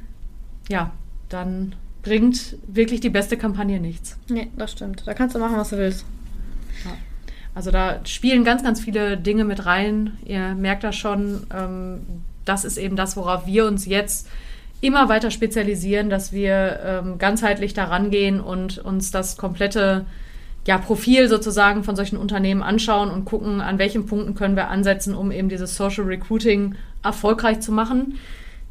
Ja, 0.69 0.91
dann 1.29 1.75
bringt 2.03 2.55
wirklich 2.67 3.01
die 3.01 3.09
beste 3.09 3.35
Kampagne 3.37 3.79
nichts. 3.79 4.17
Nee, 4.29 4.49
das 4.55 4.71
stimmt. 4.71 5.03
Da 5.05 5.13
kannst 5.13 5.35
du 5.35 5.39
machen, 5.39 5.57
was 5.57 5.69
du 5.69 5.77
willst. 5.77 6.05
Ja. 6.85 6.91
Also 7.53 7.71
da 7.71 7.99
spielen 8.05 8.43
ganz, 8.43 8.63
ganz 8.63 8.79
viele 8.79 9.17
Dinge 9.17 9.43
mit 9.43 9.65
rein. 9.65 10.17
Ihr 10.23 10.55
merkt 10.55 10.83
das 10.83 10.95
schon. 10.95 11.45
Ähm, 11.53 12.01
das 12.45 12.63
ist 12.63 12.77
eben 12.77 12.95
das, 12.95 13.17
worauf 13.17 13.45
wir 13.45 13.65
uns 13.65 13.85
jetzt 13.85 14.29
immer 14.81 15.09
weiter 15.09 15.31
spezialisieren, 15.31 16.09
dass 16.09 16.31
wir 16.31 16.79
ähm, 16.83 17.17
ganzheitlich 17.17 17.73
daran 17.73 18.11
gehen 18.11 18.39
und 18.39 18.77
uns 18.77 19.11
das 19.11 19.37
komplette 19.37 20.05
ja, 20.65 20.77
Profil 20.77 21.29
sozusagen 21.29 21.83
von 21.83 21.95
solchen 21.95 22.17
Unternehmen 22.17 22.61
anschauen 22.61 23.09
und 23.09 23.25
gucken, 23.25 23.61
an 23.61 23.79
welchen 23.79 24.05
Punkten 24.05 24.35
können 24.35 24.55
wir 24.55 24.67
ansetzen, 24.67 25.15
um 25.15 25.31
eben 25.31 25.49
dieses 25.49 25.75
Social 25.75 26.03
Recruiting 26.03 26.75
erfolgreich 27.03 27.61
zu 27.61 27.71
machen. 27.71 28.19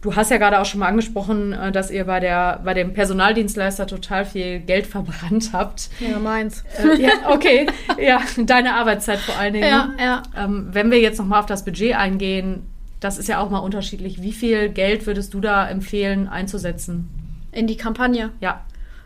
Du 0.02 0.14
hast 0.14 0.30
ja 0.30 0.36
gerade 0.36 0.60
auch 0.60 0.66
schon 0.66 0.80
mal 0.80 0.88
angesprochen, 0.88 1.52
äh, 1.52 1.72
dass 1.72 1.90
ihr 1.90 2.04
bei, 2.04 2.20
der, 2.20 2.60
bei 2.62 2.74
dem 2.74 2.92
Personaldienstleister 2.92 3.86
total 3.86 4.24
viel 4.24 4.60
Geld 4.60 4.86
verbrannt 4.86 5.50
habt. 5.52 5.88
Ja, 5.98 6.18
meins. 6.18 6.64
Äh, 6.78 7.00
ja, 7.00 7.10
okay, 7.28 7.66
ja, 7.98 8.20
deine 8.36 8.74
Arbeitszeit 8.74 9.18
vor 9.18 9.36
allen 9.36 9.54
Dingen. 9.54 9.66
Ja, 9.66 9.88
ja. 9.98 10.22
Ähm, 10.36 10.68
wenn 10.70 10.90
wir 10.90 11.00
jetzt 11.00 11.18
nochmal 11.18 11.40
auf 11.40 11.46
das 11.46 11.64
Budget 11.64 11.96
eingehen, 11.96 12.66
das 13.00 13.18
ist 13.18 13.28
ja 13.28 13.40
auch 13.40 13.50
mal 13.50 13.58
unterschiedlich. 13.58 14.22
Wie 14.22 14.32
viel 14.32 14.68
Geld 14.68 15.06
würdest 15.06 15.34
du 15.34 15.40
da 15.40 15.68
empfehlen 15.68 16.28
einzusetzen? 16.28 17.08
In 17.52 17.66
die 17.66 17.76
Kampagne? 17.76 18.30
Ja. 18.40 18.64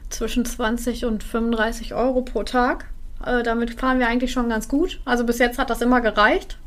Zwischen 0.08 0.44
20 0.44 1.04
und 1.04 1.22
35 1.22 1.94
Euro 1.94 2.22
pro 2.22 2.42
Tag. 2.42 2.86
Äh, 3.24 3.42
damit 3.42 3.78
fahren 3.78 3.98
wir 3.98 4.08
eigentlich 4.08 4.32
schon 4.32 4.48
ganz 4.48 4.68
gut. 4.68 5.00
Also 5.04 5.24
bis 5.24 5.38
jetzt 5.38 5.58
hat 5.58 5.70
das 5.70 5.82
immer 5.82 6.00
gereicht. 6.00 6.58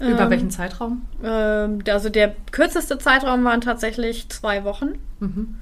Über 0.00 0.22
ähm, 0.22 0.30
welchen 0.30 0.50
Zeitraum? 0.50 1.02
Ähm, 1.22 1.80
also 1.88 2.08
der 2.08 2.34
kürzeste 2.50 2.98
Zeitraum 2.98 3.44
waren 3.44 3.60
tatsächlich 3.60 4.28
zwei 4.28 4.64
Wochen. 4.64 4.98
Mhm. 5.20 5.56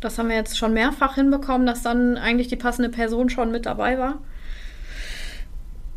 Das 0.00 0.18
haben 0.18 0.28
wir 0.28 0.36
jetzt 0.36 0.58
schon 0.58 0.74
mehrfach 0.74 1.14
hinbekommen, 1.14 1.66
dass 1.66 1.82
dann 1.82 2.16
eigentlich 2.16 2.48
die 2.48 2.56
passende 2.56 2.88
Person 2.88 3.30
schon 3.30 3.50
mit 3.50 3.66
dabei 3.66 3.98
war. 3.98 4.18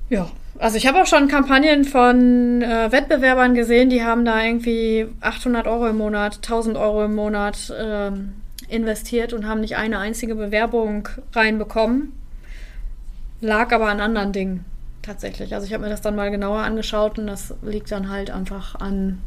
Ja, 0.09 0.29
also 0.57 0.77
ich 0.77 0.87
habe 0.87 1.01
auch 1.01 1.05
schon 1.05 1.27
Kampagnen 1.27 1.83
von 1.83 2.61
äh, 2.61 2.91
Wettbewerbern 2.91 3.53
gesehen, 3.53 3.89
die 3.89 4.03
haben 4.03 4.25
da 4.25 4.43
irgendwie 4.43 5.07
800 5.21 5.67
Euro 5.67 5.87
im 5.87 5.97
Monat, 5.97 6.37
1000 6.37 6.77
Euro 6.77 7.05
im 7.05 7.15
Monat 7.15 7.73
ähm, 7.77 8.33
investiert 8.69 9.33
und 9.33 9.47
haben 9.47 9.61
nicht 9.61 9.77
eine 9.77 9.99
einzige 9.99 10.35
Bewerbung 10.35 11.09
reinbekommen. 11.33 12.13
Lag 13.39 13.71
aber 13.71 13.87
an 13.87 13.99
anderen 13.99 14.31
Dingen 14.31 14.65
tatsächlich. 15.03 15.53
Also 15.53 15.67
ich 15.67 15.73
habe 15.73 15.83
mir 15.83 15.89
das 15.89 16.01
dann 16.01 16.15
mal 16.15 16.31
genauer 16.31 16.59
angeschaut 16.59 17.19
und 17.19 17.27
das 17.27 17.53
liegt 17.61 17.91
dann 17.91 18.09
halt 18.09 18.31
einfach 18.31 18.75
an 18.75 19.21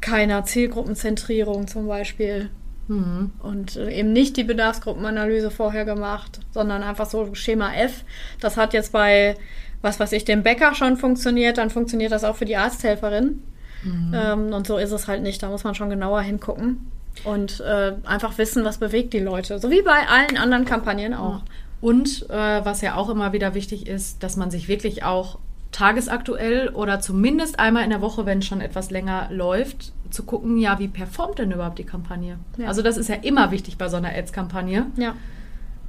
keiner 0.00 0.44
Zielgruppenzentrierung 0.44 1.68
zum 1.68 1.86
Beispiel. 1.86 2.50
Mhm. 2.88 3.32
Und 3.40 3.76
äh, 3.76 3.90
eben 3.90 4.12
nicht 4.12 4.36
die 4.36 4.44
Bedarfsgruppenanalyse 4.44 5.50
vorher 5.50 5.84
gemacht, 5.84 6.40
sondern 6.52 6.82
einfach 6.82 7.06
so 7.06 7.34
Schema 7.34 7.74
F. 7.74 8.04
Das 8.40 8.56
hat 8.56 8.74
jetzt 8.74 8.92
bei, 8.92 9.36
was 9.86 9.98
weiß 9.98 10.12
ich, 10.12 10.24
dem 10.24 10.42
Bäcker 10.42 10.74
schon 10.74 10.98
funktioniert, 10.98 11.56
dann 11.56 11.70
funktioniert 11.70 12.12
das 12.12 12.24
auch 12.24 12.36
für 12.36 12.44
die 12.44 12.56
Arzthelferin. 12.56 13.42
Mhm. 13.82 14.12
Ähm, 14.14 14.52
und 14.52 14.66
so 14.66 14.76
ist 14.76 14.92
es 14.92 15.08
halt 15.08 15.22
nicht. 15.22 15.42
Da 15.42 15.48
muss 15.48 15.64
man 15.64 15.74
schon 15.74 15.88
genauer 15.88 16.20
hingucken 16.20 16.90
und 17.24 17.60
äh, 17.60 17.94
einfach 18.04 18.36
wissen, 18.36 18.64
was 18.64 18.78
bewegt 18.78 19.14
die 19.14 19.20
Leute. 19.20 19.58
So 19.58 19.70
wie 19.70 19.82
bei 19.82 20.06
allen 20.08 20.36
anderen 20.36 20.64
Kampagnen 20.64 21.14
auch. 21.14 21.40
Und 21.80 22.28
äh, 22.30 22.64
was 22.64 22.80
ja 22.80 22.96
auch 22.96 23.08
immer 23.08 23.32
wieder 23.32 23.54
wichtig 23.54 23.86
ist, 23.86 24.22
dass 24.22 24.36
man 24.36 24.50
sich 24.50 24.68
wirklich 24.68 25.04
auch 25.04 25.38
tagesaktuell 25.72 26.70
oder 26.70 27.00
zumindest 27.00 27.58
einmal 27.58 27.84
in 27.84 27.90
der 27.90 28.00
Woche, 28.00 28.24
wenn 28.24 28.38
es 28.38 28.46
schon 28.46 28.60
etwas 28.60 28.90
länger 28.90 29.28
läuft, 29.30 29.92
zu 30.10 30.22
gucken, 30.22 30.56
ja, 30.56 30.78
wie 30.78 30.88
performt 30.88 31.38
denn 31.38 31.52
überhaupt 31.52 31.78
die 31.78 31.84
Kampagne? 31.84 32.38
Ja. 32.56 32.68
Also 32.68 32.82
das 32.82 32.96
ist 32.96 33.08
ja 33.08 33.16
immer 33.16 33.50
wichtig 33.50 33.76
bei 33.76 33.88
so 33.88 33.96
einer 33.96 34.14
Ads-Kampagne. 34.14 34.86
Ja. 34.96 35.14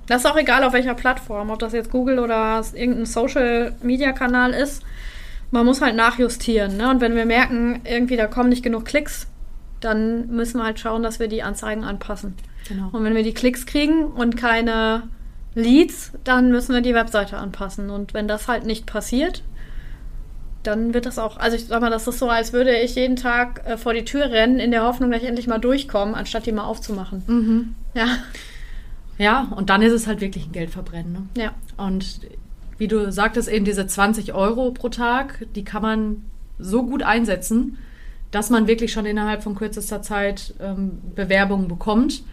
Das 0.08 0.24
ist 0.24 0.30
auch 0.30 0.38
egal, 0.38 0.64
auf 0.64 0.74
welcher 0.74 0.94
Plattform, 0.94 1.50
ob 1.50 1.60
das 1.60 1.74
jetzt 1.74 1.92
Google 1.92 2.20
oder 2.20 2.64
irgendein 2.74 3.06
Social-Media-Kanal 3.06 4.52
ist. 4.52 4.84
Man 5.52 5.66
muss 5.66 5.82
halt 5.82 5.96
nachjustieren. 5.96 6.78
Ne? 6.78 6.90
Und 6.90 7.02
wenn 7.02 7.16
wir 7.16 7.26
merken, 7.26 7.82
irgendwie 7.84 8.18
da 8.18 8.28
kommen 8.28 8.50
nicht 8.50 8.64
genug 8.64 8.86
Klicks, 8.86 9.28
dann 9.80 10.28
müssen 10.28 10.58
wir 10.58 10.66
halt 10.66 10.80
schauen, 10.80 11.04
dass 11.04 11.20
wir 11.20 11.28
die 11.28 11.44
Anzeigen 11.44 11.84
anpassen. 11.84 12.36
Genau. 12.68 12.90
Und 12.92 13.04
wenn 13.04 13.16
wir 13.16 13.24
die 13.24 13.34
Klicks 13.34 13.66
kriegen 13.66 14.06
und 14.06 14.38
keine 14.38 15.04
Leads, 15.56 16.12
dann 16.24 16.52
müssen 16.52 16.74
wir 16.74 16.82
die 16.82 16.94
Webseite 16.94 17.38
anpassen. 17.38 17.90
Und 17.90 18.14
wenn 18.14 18.28
das 18.28 18.48
halt 18.48 18.66
nicht 18.66 18.86
passiert, 18.86 19.44
dann 20.64 20.94
wird 20.94 21.06
das 21.06 21.18
auch, 21.18 21.38
also 21.38 21.56
ich 21.56 21.66
sag 21.66 21.82
mal, 21.82 21.90
das 21.90 22.08
ist 22.08 22.20
so, 22.20 22.30
als 22.30 22.52
würde 22.54 22.78
ich 22.78 22.96
jeden 22.96 23.16
Tag 23.16 23.66
äh, 23.66 23.78
vor 23.78 23.94
die 23.94 24.06
Tür 24.06 24.30
rennen, 24.30 24.60
in 24.60 24.72
der 24.72 24.84
Hoffnung, 24.84 25.12
dass 25.12 25.22
ich 25.22 25.28
endlich 25.28 25.48
mal 25.48 25.60
durchkomme, 25.60 26.16
anstatt 26.16 26.46
die 26.46 26.52
mal 26.52 26.66
aufzumachen. 26.66 27.24
Mhm. 27.28 27.76
Ja. 27.94 28.08
Ja, 29.18 29.52
und 29.56 29.70
dann 29.70 29.82
ist 29.82 29.94
es 29.94 30.08
halt 30.08 30.22
wirklich 30.22 30.48
ein 30.48 30.52
Geldverbrennen. 30.52 31.12
Ne? 31.12 31.28
Ja. 31.38 31.54
Und 31.78 32.22
wie 32.78 32.88
du 32.88 33.12
sagtest, 33.12 33.50
eben 33.50 33.66
diese 33.66 33.88
20 33.88 34.34
Euro 34.34 34.72
pro 34.72 34.90
Tag, 34.90 35.46
die 35.56 35.64
kann 35.64 35.82
man 35.82 36.24
so 36.60 36.84
gut 36.84 37.04
einsetzen, 37.04 37.78
dass 38.32 38.50
man 38.50 38.68
wirklich 38.68 38.92
schon 38.92 39.06
innerhalb 39.06 39.44
von 39.44 39.56
kürzester 39.56 40.02
Zeit 40.02 40.54
ähm, 40.60 41.00
Bewerbungen 41.16 41.68
bekommt. 41.68 42.24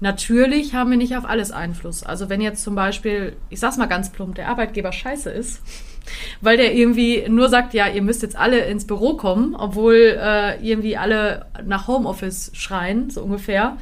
Natürlich 0.00 0.74
haben 0.74 0.90
wir 0.90 0.96
nicht 0.96 1.16
auf 1.16 1.24
alles 1.24 1.52
Einfluss. 1.52 2.02
Also 2.02 2.28
wenn 2.28 2.40
jetzt 2.40 2.64
zum 2.64 2.74
Beispiel, 2.74 3.36
ich 3.50 3.60
sag's 3.60 3.76
mal 3.76 3.86
ganz 3.86 4.10
plump, 4.10 4.34
der 4.34 4.48
Arbeitgeber 4.48 4.90
scheiße 4.90 5.30
ist, 5.30 5.62
weil 6.40 6.56
der 6.56 6.74
irgendwie 6.74 7.24
nur 7.28 7.48
sagt, 7.48 7.74
ja, 7.74 7.86
ihr 7.86 8.02
müsst 8.02 8.22
jetzt 8.22 8.36
alle 8.36 8.64
ins 8.64 8.86
Büro 8.86 9.14
kommen, 9.16 9.54
obwohl 9.54 10.18
äh, 10.20 10.60
irgendwie 10.60 10.96
alle 10.96 11.46
nach 11.64 11.86
Homeoffice 11.86 12.50
schreien, 12.54 13.10
so 13.10 13.22
ungefähr, 13.22 13.76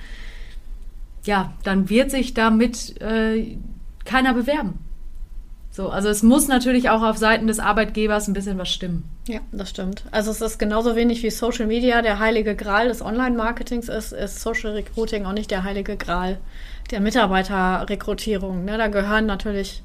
ja, 1.25 1.53
dann 1.65 1.91
wird 1.91 2.11
sich 2.11 2.35
damit 2.35 3.01
äh, 3.01 3.57
keiner 4.05 4.35
bewerben. 4.35 4.79
So, 5.73 5.89
also 5.89 6.09
es 6.09 6.25
muss 6.25 6.49
natürlich 6.49 6.91
auch 6.91 7.03
auf 7.03 7.17
Seiten 7.17 7.47
des 7.47 7.61
Arbeitgebers 7.61 8.27
ein 8.27 8.33
bisschen 8.33 8.59
was 8.59 8.69
stimmen. 8.69 9.05
Ja, 9.29 9.39
das 9.53 9.71
stimmt. 9.71 10.05
Also 10.11 10.33
es 10.33 10.41
ist 10.41 10.59
genauso 10.59 10.97
wenig 10.97 11.23
wie 11.23 11.31
Social 11.31 11.67
Media 11.67 12.03
der 12.03 12.19
heilige 12.19 12.57
Gral 12.57 12.89
des 12.89 13.03
Online-Marketings 13.03 13.89
ist, 13.89 14.13
ist 14.13 14.41
Social 14.41 14.73
Recruiting 14.73 15.27
auch 15.27 15.33
nicht 15.33 15.53
der 15.53 15.63
heilige 15.63 15.97
Gral 15.97 16.39
der 16.91 17.01
Mitarbeiterrekrutierung. 17.01 18.65
Ne? 18.65 18.79
Da 18.79 18.89
gehören 18.89 19.27
natürlich 19.27 19.85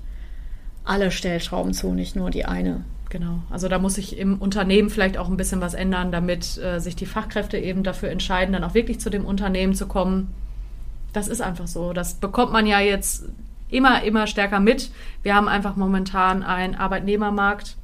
alle 0.83 1.11
Stellschrauben 1.11 1.73
zu, 1.73 1.93
nicht 1.93 2.15
nur 2.15 2.31
die 2.31 2.45
eine. 2.45 2.83
Genau. 3.09 3.43
Also 3.51 3.67
da 3.67 3.77
muss 3.77 3.95
sich 3.95 4.17
im 4.17 4.39
Unternehmen 4.39 4.89
vielleicht 4.89 5.19
auch 5.19 5.29
ein 5.29 5.37
bisschen 5.37 5.61
was 5.61 5.75
ändern, 5.75 6.11
damit 6.11 6.57
äh, 6.57 6.79
sich 6.79 6.95
die 6.95 7.05
Fachkräfte 7.05 7.59
eben 7.59 7.83
dafür 7.83 8.09
entscheiden, 8.09 8.53
dann 8.53 8.63
auch 8.63 8.73
wirklich 8.73 8.99
zu 8.99 9.11
dem 9.11 9.23
Unternehmen 9.23 9.75
zu 9.75 9.87
kommen. 9.87 10.33
Das 11.15 11.29
ist 11.29 11.41
einfach 11.41 11.67
so. 11.67 11.93
Das 11.93 12.15
bekommt 12.15 12.51
man 12.51 12.65
ja 12.65 12.81
jetzt 12.81 13.23
immer, 13.69 14.03
immer 14.03 14.27
stärker 14.27 14.59
mit. 14.59 14.91
Wir 15.23 15.33
haben 15.33 15.47
einfach 15.47 15.77
momentan 15.77 16.43
einen 16.43 16.75
Arbeitnehmermarkt 16.75 17.77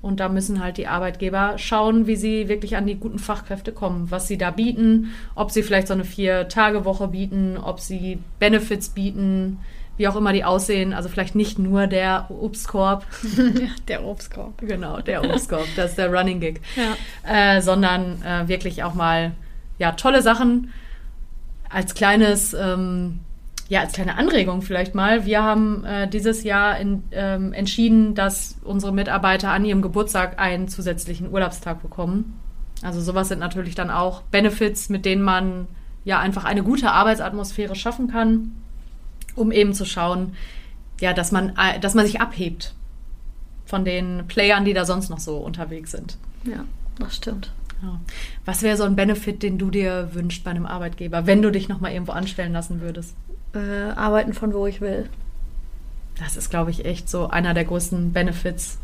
und 0.00 0.18
da 0.18 0.28
müssen 0.28 0.62
halt 0.62 0.78
die 0.78 0.88
Arbeitgeber 0.88 1.58
schauen, 1.58 2.08
wie 2.08 2.16
sie 2.16 2.48
wirklich 2.48 2.76
an 2.76 2.86
die 2.86 2.96
guten 2.96 3.20
Fachkräfte 3.20 3.70
kommen, 3.70 4.10
was 4.10 4.26
sie 4.26 4.36
da 4.36 4.50
bieten, 4.50 5.12
ob 5.36 5.52
sie 5.52 5.62
vielleicht 5.62 5.86
so 5.86 5.94
eine 5.94 6.04
Vier-Tage-Woche 6.04 7.06
bieten, 7.06 7.56
ob 7.56 7.78
sie 7.78 8.18
Benefits 8.40 8.88
bieten, 8.88 9.60
wie 9.96 10.08
auch 10.08 10.16
immer 10.16 10.32
die 10.32 10.42
aussehen. 10.42 10.92
Also 10.92 11.08
vielleicht 11.08 11.36
nicht 11.36 11.60
nur 11.60 11.86
der 11.86 12.26
Obstkorb. 12.30 13.06
der 13.88 14.04
Obstkorb. 14.04 14.58
Genau, 14.58 15.00
der 15.00 15.22
Obstkorb. 15.22 15.68
das 15.76 15.90
ist 15.90 15.98
der 15.98 16.12
Running 16.12 16.40
Gig. 16.40 16.60
Ja. 16.74 17.56
Äh, 17.56 17.62
sondern 17.62 18.20
äh, 18.22 18.48
wirklich 18.48 18.82
auch 18.82 18.94
mal 18.94 19.30
ja, 19.78 19.92
tolle 19.92 20.20
Sachen 20.20 20.72
als 21.72 21.94
kleines 21.94 22.54
ähm, 22.54 23.20
ja, 23.68 23.80
als 23.80 23.94
kleine 23.94 24.18
Anregung 24.18 24.60
vielleicht 24.60 24.94
mal. 24.94 25.24
Wir 25.24 25.42
haben 25.42 25.84
äh, 25.84 26.06
dieses 26.06 26.44
Jahr 26.44 26.78
in, 26.78 27.04
ähm, 27.10 27.54
entschieden, 27.54 28.14
dass 28.14 28.56
unsere 28.64 28.92
Mitarbeiter 28.92 29.50
an 29.50 29.64
ihrem 29.64 29.80
Geburtstag 29.80 30.38
einen 30.38 30.68
zusätzlichen 30.68 31.32
Urlaubstag 31.32 31.80
bekommen. 31.80 32.38
Also 32.82 33.00
sowas 33.00 33.28
sind 33.28 33.38
natürlich 33.38 33.74
dann 33.74 33.90
auch 33.90 34.22
Benefits, 34.24 34.90
mit 34.90 35.06
denen 35.06 35.22
man 35.22 35.68
ja 36.04 36.18
einfach 36.18 36.44
eine 36.44 36.62
gute 36.62 36.90
Arbeitsatmosphäre 36.90 37.74
schaffen 37.74 38.08
kann, 38.08 38.56
um 39.36 39.52
eben 39.52 39.72
zu 39.72 39.86
schauen, 39.86 40.34
ja, 41.00 41.14
dass 41.14 41.32
man, 41.32 41.50
äh, 41.56 41.80
dass 41.80 41.94
man 41.94 42.04
sich 42.04 42.20
abhebt 42.20 42.74
von 43.64 43.86
den 43.86 44.26
Playern, 44.28 44.66
die 44.66 44.74
da 44.74 44.84
sonst 44.84 45.08
noch 45.08 45.20
so 45.20 45.38
unterwegs 45.38 45.92
sind. 45.92 46.18
Ja, 46.44 46.64
das 46.98 47.16
stimmt. 47.16 47.52
Ja. 47.82 48.00
Was 48.44 48.62
wäre 48.62 48.76
so 48.76 48.84
ein 48.84 48.96
Benefit, 48.96 49.42
den 49.42 49.58
du 49.58 49.70
dir 49.70 50.10
wünschst 50.12 50.44
bei 50.44 50.50
einem 50.52 50.66
Arbeitgeber, 50.66 51.26
wenn 51.26 51.42
du 51.42 51.50
dich 51.50 51.68
nochmal 51.68 51.92
irgendwo 51.92 52.12
anstellen 52.12 52.52
lassen 52.52 52.80
würdest? 52.80 53.14
äh, 53.54 53.90
arbeiten 53.90 54.32
von 54.32 54.52
wo 54.54 54.66
ich 54.66 54.80
will. 54.80 55.08
Das 56.18 56.36
ist, 56.36 56.50
glaube 56.50 56.70
ich, 56.70 56.84
echt 56.84 57.08
so 57.08 57.28
einer 57.28 57.54
der 57.54 57.64
größten 57.64 58.12
Benefits, 58.12 58.78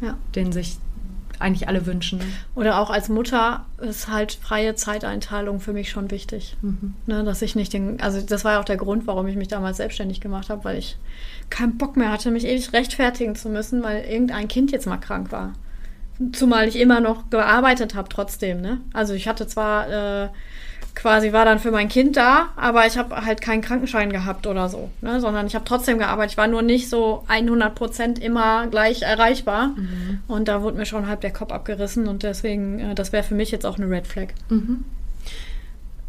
ja. 0.00 0.16
den 0.34 0.52
sich 0.52 0.78
eigentlich 1.38 1.66
alle 1.66 1.86
wünschen. 1.86 2.20
Oder 2.54 2.78
auch 2.78 2.90
als 2.90 3.08
Mutter 3.08 3.66
ist 3.78 4.08
halt 4.08 4.32
freie 4.32 4.76
Zeiteinteilung 4.76 5.58
für 5.58 5.72
mich 5.72 5.90
schon 5.90 6.12
wichtig. 6.12 6.56
Mhm. 6.62 6.94
Ne, 7.06 7.24
dass 7.24 7.42
ich 7.42 7.56
nicht 7.56 7.72
den, 7.72 8.00
also 8.00 8.20
das 8.20 8.44
war 8.44 8.52
ja 8.52 8.60
auch 8.60 8.64
der 8.64 8.76
Grund, 8.76 9.08
warum 9.08 9.26
ich 9.26 9.34
mich 9.34 9.48
damals 9.48 9.78
selbstständig 9.78 10.20
gemacht 10.20 10.50
habe, 10.50 10.62
weil 10.64 10.78
ich 10.78 10.98
keinen 11.50 11.78
Bock 11.78 11.96
mehr 11.96 12.12
hatte, 12.12 12.30
mich 12.30 12.46
ewig 12.46 12.72
rechtfertigen 12.72 13.34
zu 13.34 13.48
müssen, 13.48 13.82
weil 13.82 14.04
irgendein 14.04 14.46
Kind 14.46 14.70
jetzt 14.70 14.86
mal 14.86 14.98
krank 14.98 15.32
war. 15.32 15.54
Zumal 16.32 16.68
ich 16.68 16.76
immer 16.76 17.00
noch 17.00 17.30
gearbeitet 17.30 17.94
habe 17.94 18.08
trotzdem. 18.08 18.60
Ne? 18.60 18.80
Also 18.92 19.14
ich 19.14 19.26
hatte 19.28 19.46
zwar 19.46 20.24
äh, 20.24 20.28
quasi 20.94 21.32
war 21.32 21.44
dann 21.44 21.58
für 21.58 21.70
mein 21.70 21.88
Kind 21.88 22.16
da, 22.16 22.50
aber 22.56 22.86
ich 22.86 22.98
habe 22.98 23.24
halt 23.24 23.40
keinen 23.40 23.62
Krankenschein 23.62 24.12
gehabt 24.12 24.46
oder 24.46 24.68
so, 24.68 24.90
ne? 25.00 25.20
sondern 25.20 25.46
ich 25.46 25.54
habe 25.54 25.64
trotzdem 25.64 25.98
gearbeitet. 25.98 26.32
Ich 26.32 26.36
war 26.36 26.48
nur 26.48 26.62
nicht 26.62 26.88
so 26.88 27.24
100 27.28 27.74
Prozent 27.74 28.18
immer 28.18 28.66
gleich 28.66 29.02
erreichbar 29.02 29.68
mhm. 29.68 30.20
und 30.28 30.48
da 30.48 30.62
wurde 30.62 30.76
mir 30.76 30.86
schon 30.86 31.06
halb 31.06 31.20
der 31.22 31.32
Kopf 31.32 31.52
abgerissen 31.52 32.08
und 32.08 32.22
deswegen, 32.22 32.78
äh, 32.78 32.94
das 32.94 33.12
wäre 33.12 33.22
für 33.22 33.34
mich 33.34 33.50
jetzt 33.50 33.66
auch 33.66 33.78
eine 33.78 33.88
Red 33.88 34.06
Flag. 34.06 34.28
Mhm. 34.48 34.84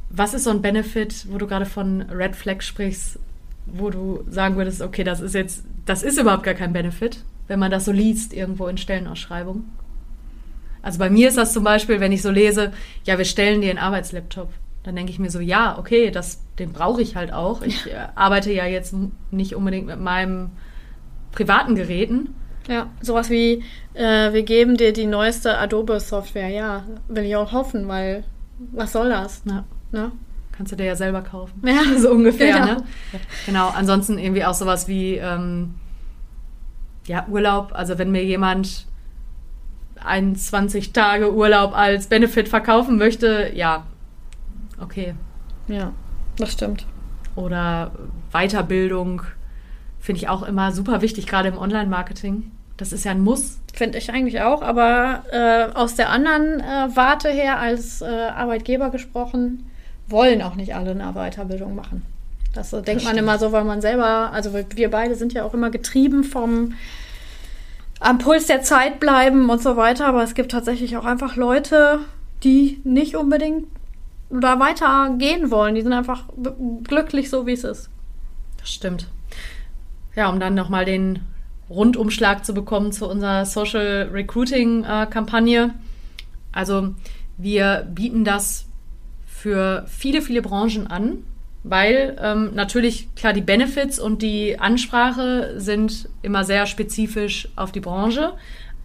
Was 0.10 0.34
ist 0.34 0.44
so 0.44 0.52
ein 0.52 0.62
Benefit, 0.62 1.26
wo 1.30 1.38
du 1.38 1.48
gerade 1.48 1.66
von 1.66 2.02
Red 2.02 2.36
Flag 2.36 2.62
sprichst, 2.62 3.18
wo 3.66 3.90
du 3.90 4.24
sagen 4.30 4.58
würdest, 4.58 4.82
okay, 4.82 5.04
das 5.04 5.22
ist 5.22 5.34
jetzt, 5.34 5.64
das 5.86 6.04
ist 6.04 6.20
überhaupt 6.20 6.44
gar 6.44 6.54
kein 6.54 6.74
Benefit, 6.74 7.24
wenn 7.48 7.60
man 7.60 7.72
das 7.72 7.86
so 7.86 7.92
liest 7.92 8.34
irgendwo 8.34 8.68
in 8.68 8.78
Stellenausschreibungen? 8.78 9.72
Also 10.84 11.00
bei 11.00 11.10
mir 11.10 11.30
ist 11.30 11.38
das 11.38 11.54
zum 11.54 11.64
Beispiel, 11.64 12.00
wenn 12.00 12.12
ich 12.12 12.22
so 12.22 12.30
lese, 12.30 12.72
ja, 13.06 13.18
wir 13.18 13.26
stellen 13.26 13.62
dir 13.62 13.72
einen 13.72 13.80
Arbeitslaptop 13.80 14.50
dann 14.84 14.98
denke 14.98 15.12
ich 15.12 15.20
mir 15.20 15.32
so, 15.32 15.40
ja, 15.40 15.78
okay, 15.78 16.12
das, 16.12 16.42
den 16.60 16.74
brauche 16.74 17.02
ich 17.02 17.16
halt 17.16 17.32
auch. 17.34 17.62
Ich 17.62 17.90
äh, 17.90 18.08
arbeite 18.16 18.52
ja 18.52 18.66
jetzt 18.66 18.94
nicht 19.32 19.56
unbedingt 19.56 19.88
mit 19.88 20.00
meinem 20.00 20.52
privaten 21.32 21.76
Geräten. 21.76 22.36
Ja, 22.68 22.90
sowas 23.02 23.30
wie, 23.30 23.64
äh, 23.94 24.34
wir 24.34 24.44
geben 24.44 24.78
dir 24.78 24.94
die 24.94 25.06
neueste 25.06 25.58
Adobe-Software. 25.58 26.50
Ja, 26.50 26.84
will 27.08 27.24
ich 27.24 27.36
auch 27.36 27.54
hoffen, 27.54 27.88
weil 27.88 28.26
was 28.72 28.92
soll 28.92 29.10
das? 29.10 29.42
Ja. 29.46 29.64
Ne? 29.92 30.12
Kannst 30.52 30.72
du 30.72 30.76
dir 30.76 30.86
ja 30.86 30.96
selber 30.96 31.22
kaufen. 31.22 31.62
Ja, 31.66 31.82
so 31.98 32.12
ungefähr. 32.12 32.54
Genau. 32.54 32.66
Ne? 32.66 32.84
genau. 33.46 33.70
Ansonsten 33.70 34.18
irgendwie 34.18 34.46
auch 34.46 34.54
sowas 34.54 34.88
wie 34.88 35.16
ähm, 35.16 35.76
ja, 37.08 37.26
Urlaub. 37.30 37.72
Also 37.74 37.98
wenn 37.98 38.12
mir 38.12 38.24
jemand 38.24 38.86
21 40.06 40.94
Tage 40.94 41.34
Urlaub 41.34 41.76
als 41.76 42.08
Benefit 42.08 42.50
verkaufen 42.50 42.98
möchte, 42.98 43.52
ja, 43.54 43.86
okay. 44.80 45.16
Ja, 45.68 45.94
das 46.38 46.54
stimmt. 46.54 46.86
oder 47.36 47.92
Weiterbildung 48.32 49.22
finde 50.00 50.20
ich 50.20 50.30
auch 50.30 50.44
immer 50.44 50.72
super 50.72 51.02
wichtig, 51.02 51.28
gerade 51.28 51.48
im 51.48 51.58
Online-Marketing. 51.58 52.52
Das 52.76 52.92
ist 52.92 53.06
ja 53.06 53.12
ein 53.12 53.22
Muss. 53.22 53.60
Finde 53.74 53.98
ich 53.98 54.12
eigentlich 54.12 54.42
auch, 54.42 54.62
aber 54.62 55.24
äh, 55.32 55.74
aus 55.74 55.96
der 55.96 56.10
anderen 56.10 56.60
äh, 56.60 56.96
Warte 56.96 57.30
her 57.30 57.60
als 57.60 58.02
äh, 58.02 58.06
Arbeitgeber 58.06 58.90
gesprochen, 58.90 59.70
wollen 60.08 60.42
auch 60.42 60.56
nicht 60.56 60.76
alle 60.76 60.92
eine 60.92 61.14
Weiterbildung 61.14 61.76
machen. 61.76 62.04
Das 62.54 62.70
so 62.70 62.82
denkt 62.82 63.04
man 63.04 63.18
immer 63.18 63.40
so, 63.40 63.52
weil 63.52 63.64
man 63.64 63.82
selber, 63.82 64.32
also 64.32 64.54
wir 64.54 64.92
beide 64.92 65.16
sind 65.16 65.34
ja 65.34 65.44
auch 65.44 65.54
immer 65.54 65.72
getrieben 65.72 66.24
vom 66.24 66.74
am 68.04 68.18
Puls 68.18 68.48
der 68.48 68.62
Zeit 68.62 69.00
bleiben 69.00 69.50
und 69.50 69.62
so 69.62 69.78
weiter, 69.78 70.08
aber 70.08 70.24
es 70.24 70.36
gibt 70.36 70.52
tatsächlich 70.52 70.98
auch 70.98 71.06
einfach 71.06 71.38
Leute, 71.38 72.00
die 72.44 72.82
nicht 72.84 73.16
unbedingt 73.16 73.68
da 74.30 74.60
weiter 74.60 75.16
gehen 75.18 75.52
wollen. 75.52 75.76
Die 75.76 75.82
sind 75.82 75.94
einfach 75.94 76.26
glücklich 76.84 77.30
so, 77.30 77.48
wie 77.48 77.54
es 77.54 77.64
ist. 77.64 77.90
Das 78.60 78.72
stimmt. 78.72 79.08
Ja, 80.16 80.30
um 80.30 80.40
dann 80.40 80.54
nochmal 80.54 80.84
den 80.84 81.20
Rundumschlag 81.70 82.46
zu 82.46 82.54
bekommen 82.54 82.92
zu 82.92 83.10
unserer 83.10 83.46
Social 83.46 84.10
Recruiting 84.12 84.84
äh, 84.84 85.08
Kampagne. 85.10 85.74
Also 86.52 86.94
wir 87.38 87.88
bieten 87.90 88.26
das 88.26 88.66
für 89.26 89.86
viele, 89.88 90.22
viele 90.22 90.42
Branchen 90.42 90.88
an, 90.88 91.24
weil 91.64 92.18
ähm, 92.22 92.52
natürlich 92.54 93.14
klar 93.16 93.34
die 93.34 93.42
Benefits 93.42 94.00
und 94.00 94.22
die 94.22 94.60
Ansprache 94.60 95.54
sind 95.58 96.10
immer 96.22 96.44
sehr 96.44 96.66
spezifisch 96.66 97.48
auf 97.56 97.72
die 97.72 97.80
Branche, 97.80 98.34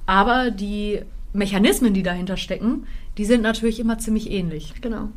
aber 0.07 0.51
die 0.51 1.01
Mechanismen, 1.33 1.93
die 1.93 2.03
dahinter 2.03 2.37
stecken, 2.37 2.87
die 3.19 3.25
sind 3.25 3.43
natürlich 3.43 3.81
immer 3.81 3.99
ziemlich 3.99 4.31
ähnlich. 4.31 4.75
Genau. 4.81 5.09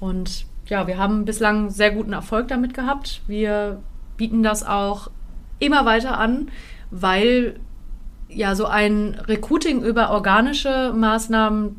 Und 0.00 0.46
ja, 0.66 0.86
wir 0.86 0.98
haben 0.98 1.24
bislang 1.24 1.70
sehr 1.70 1.90
guten 1.90 2.12
Erfolg 2.12 2.48
damit 2.48 2.74
gehabt. 2.74 3.22
Wir 3.26 3.82
bieten 4.16 4.42
das 4.42 4.64
auch 4.64 5.10
immer 5.58 5.84
weiter 5.84 6.18
an, 6.18 6.48
weil 6.90 7.56
ja 8.28 8.54
so 8.54 8.66
ein 8.66 9.14
Recruiting 9.26 9.82
über 9.82 10.10
organische 10.10 10.92
Maßnahmen, 10.94 11.76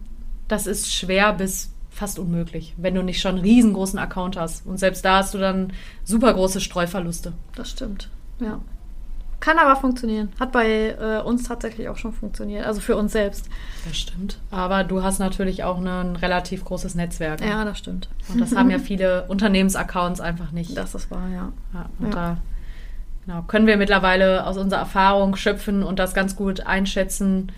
das 0.48 0.68
ist 0.68 0.94
schwer 0.94 1.34
bis 1.34 1.75
fast 1.96 2.20
unmöglich, 2.20 2.74
wenn 2.78 2.94
du 2.94 3.04
nicht 3.04 3.22
schon 3.22 3.36
einen 3.36 3.44
riesengroßen 3.44 3.98
Account 3.98 4.38
hast. 4.38 4.68
Und 4.68 4.78
selbst 4.78 5.06
da 5.06 5.18
hast 5.18 5.34
du 5.34 5.38
dann 5.38 5.72
super 6.04 6.34
große 6.34 6.60
Streuverluste. 6.60 7.34
Das 7.56 7.72
stimmt, 7.72 8.10
ja. 8.40 8.60
Kann 9.40 9.60
aber 9.60 9.80
funktionieren. 9.80 10.30
Hat 10.40 10.52
bei 10.52 10.96
äh, 11.00 11.22
uns 11.22 11.44
tatsächlich 11.44 11.88
auch 11.90 11.98
schon 11.98 12.14
funktioniert. 12.14 12.66
Also 12.66 12.82
für 12.82 12.96
uns 12.96 13.12
selbst. 13.12 13.48
Das 13.86 13.96
stimmt. 13.96 14.40
Aber 14.50 14.84
du 14.84 15.04
hast 15.04 15.20
natürlich 15.20 15.64
auch 15.64 15.78
ein 15.78 16.16
relativ 16.16 16.66
großes 16.66 16.96
Netzwerk. 16.96 17.42
Ne? 17.42 17.50
Ja, 17.50 17.64
das 17.64 17.78
stimmt. 17.78 18.10
Und 18.30 18.42
das 18.42 18.56
haben 18.56 18.72
ja 18.72 18.80
viele 18.80 19.26
Unternehmensaccounts 19.28 20.20
einfach 20.20 20.52
nicht. 20.52 20.76
Das 20.76 20.96
ist 20.96 21.12
wahr, 21.12 21.30
ja. 21.32 21.52
ja 21.74 21.90
und 22.00 22.08
ja. 22.08 22.12
da 22.14 22.38
genau, 23.26 23.42
können 23.44 23.68
wir 23.68 23.78
mittlerweile 23.78 24.48
aus 24.48 24.58
unserer 24.58 24.80
Erfahrung 24.80 25.36
schöpfen 25.36 25.84
und 25.84 26.00
das 26.00 26.14
ganz 26.14 26.36
gut 26.36 26.62
einschätzen, 26.62 27.52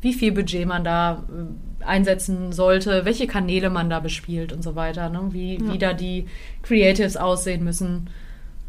wie 0.00 0.12
viel 0.12 0.32
Budget 0.32 0.66
man 0.66 0.84
da 0.84 1.24
äh, 1.30 1.69
einsetzen 1.84 2.52
sollte, 2.52 3.04
welche 3.04 3.26
Kanäle 3.26 3.70
man 3.70 3.90
da 3.90 4.00
bespielt 4.00 4.52
und 4.52 4.62
so 4.62 4.74
weiter, 4.76 5.08
ne? 5.08 5.28
wie, 5.30 5.54
ja. 5.54 5.72
wie 5.72 5.78
da 5.78 5.92
die 5.92 6.26
Creatives 6.62 7.16
aussehen 7.16 7.64
müssen. 7.64 8.10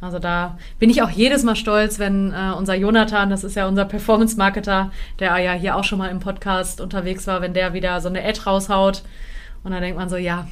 Also 0.01 0.17
da 0.17 0.57
bin 0.79 0.89
ich 0.89 1.03
auch 1.03 1.11
jedes 1.11 1.43
Mal 1.43 1.55
stolz, 1.55 1.99
wenn 1.99 2.33
äh, 2.33 2.53
unser 2.57 2.73
Jonathan, 2.73 3.29
das 3.29 3.43
ist 3.43 3.55
ja 3.55 3.67
unser 3.67 3.85
Performance-Marketer, 3.85 4.91
der 5.19 5.37
ja 5.37 5.53
hier 5.53 5.75
auch 5.75 5.83
schon 5.83 5.99
mal 5.99 6.09
im 6.09 6.19
Podcast 6.19 6.81
unterwegs 6.81 7.27
war, 7.27 7.41
wenn 7.41 7.53
der 7.53 7.73
wieder 7.73 8.01
so 8.01 8.09
eine 8.09 8.23
Ad 8.23 8.41
raushaut. 8.45 9.03
Und 9.63 9.71
dann 9.71 9.81
denkt 9.81 9.99
man 9.99 10.09
so, 10.09 10.17
ja, 10.17 10.47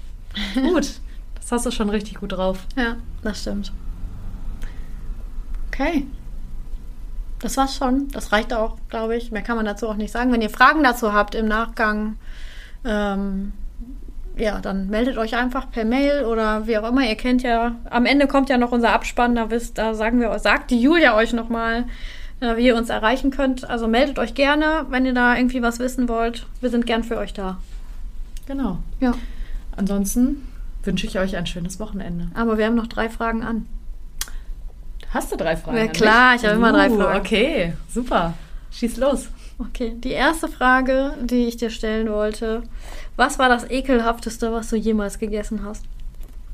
gut, 0.54 1.00
das 1.36 1.52
hast 1.52 1.66
du 1.66 1.70
schon 1.70 1.90
richtig 1.90 2.16
gut 2.16 2.32
drauf. 2.32 2.66
Ja, 2.76 2.96
das 3.22 3.40
stimmt. 3.42 3.72
Okay. 5.68 6.04
Das 7.40 7.56
war's 7.56 7.76
schon. 7.76 8.08
Das 8.08 8.32
reicht 8.32 8.52
auch, 8.52 8.76
glaube 8.88 9.16
ich. 9.16 9.30
Mehr 9.30 9.42
kann 9.42 9.56
man 9.56 9.64
dazu 9.64 9.88
auch 9.88 9.96
nicht 9.96 10.12
sagen. 10.12 10.32
Wenn 10.32 10.42
ihr 10.42 10.50
Fragen 10.50 10.82
dazu 10.82 11.12
habt 11.12 11.34
im 11.34 11.46
Nachgang, 11.46 12.16
ähm, 12.84 13.52
ja, 14.36 14.60
dann 14.60 14.88
meldet 14.88 15.18
euch 15.18 15.36
einfach 15.36 15.70
per 15.70 15.84
Mail 15.84 16.24
oder 16.24 16.66
wie 16.66 16.78
auch 16.78 16.88
immer. 16.88 17.02
Ihr 17.02 17.16
kennt 17.16 17.42
ja, 17.42 17.76
am 17.90 18.06
Ende 18.06 18.26
kommt 18.26 18.48
ja 18.48 18.58
noch 18.58 18.72
unser 18.72 18.92
Abspann, 18.92 19.34
da 19.34 19.50
wisst, 19.50 19.78
da 19.78 19.94
sagen 19.94 20.20
wir, 20.20 20.36
sagt 20.38 20.70
die 20.70 20.80
Julia 20.80 21.16
euch 21.16 21.32
nochmal, 21.32 21.84
äh, 22.40 22.56
wie 22.56 22.66
ihr 22.66 22.76
uns 22.76 22.88
erreichen 22.88 23.30
könnt. 23.30 23.68
Also 23.68 23.88
meldet 23.88 24.18
euch 24.18 24.34
gerne, 24.34 24.86
wenn 24.90 25.06
ihr 25.06 25.14
da 25.14 25.36
irgendwie 25.36 25.62
was 25.62 25.78
wissen 25.78 26.08
wollt. 26.08 26.46
Wir 26.60 26.70
sind 26.70 26.86
gern 26.86 27.04
für 27.04 27.18
euch 27.18 27.34
da. 27.34 27.58
Genau. 28.46 28.78
Ja. 29.00 29.12
Ansonsten 29.76 30.46
wünsche 30.82 31.06
ich 31.06 31.18
euch 31.18 31.36
ein 31.36 31.46
schönes 31.46 31.78
Wochenende. 31.80 32.28
Aber 32.34 32.58
wir 32.58 32.66
haben 32.66 32.74
noch 32.74 32.86
drei 32.86 33.08
Fragen 33.08 33.42
an. 33.42 33.66
Hast 35.10 35.32
du 35.32 35.36
drei 35.36 35.56
Fragen? 35.56 35.76
Ja, 35.76 35.86
klar, 35.88 36.34
ich 36.36 36.44
habe 36.44 36.54
uh, 36.54 36.58
immer 36.58 36.72
drei 36.72 36.90
uh, 36.90 36.96
Fragen. 36.96 37.18
Okay, 37.20 37.72
super. 37.88 38.34
Schieß 38.70 38.96
los. 38.98 39.28
Okay, 39.58 39.94
die 39.96 40.10
erste 40.10 40.48
Frage, 40.48 41.14
die 41.22 41.46
ich 41.46 41.56
dir 41.56 41.70
stellen 41.70 42.08
wollte. 42.10 42.62
Was 43.16 43.38
war 43.38 43.48
das 43.48 43.68
ekelhafteste, 43.68 44.52
was 44.52 44.68
du 44.70 44.76
jemals 44.76 45.18
gegessen 45.18 45.64
hast? 45.64 45.84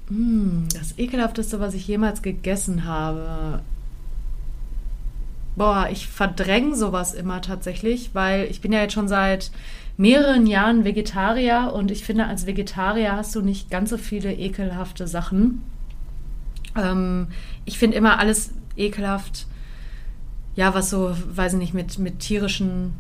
Mm, 0.09 0.69
das 0.73 0.99
ekelhafteste, 0.99 1.61
was 1.61 1.75
ich 1.75 1.87
jemals 1.87 2.23
gegessen 2.23 2.85
habe. 2.85 3.61
Boah, 5.57 5.89
ich 5.91 6.09
verdränge 6.09 6.75
sowas 6.75 7.15
immer 7.15 7.41
tatsächlich, 7.41 8.11
weil 8.15 8.45
ich 8.51 8.61
bin 8.61 8.73
ja 8.73 8.81
jetzt 8.81 8.95
schon 8.95 9.09
seit 9.09 9.51
mehreren 9.97 10.47
Jahren 10.47 10.85
Vegetarier 10.85 11.73
und 11.75 11.91
ich 11.91 12.05
finde, 12.05 12.27
als 12.27 12.47
Vegetarier 12.47 13.17
hast 13.17 13.35
du 13.35 13.43
nicht 13.43 13.71
ganz 13.71 13.91
so 13.91 13.99
viele 13.99 14.33
ekelhafte 14.33 15.07
Sachen. 15.07 15.63
Ähm, 16.77 17.29
ich 17.65 17.79
finde 17.79 17.97
immer 17.97 18.19
alles 18.19 18.53
ekelhaft, 18.77 19.47
ja, 20.57 20.75
was 20.75 20.91
so, 20.91 21.15
weiß 21.35 21.55
ich 21.55 21.59
nicht, 21.59 21.75
mit, 21.75 21.99
mit 21.99 22.21
tierischen 22.21 22.95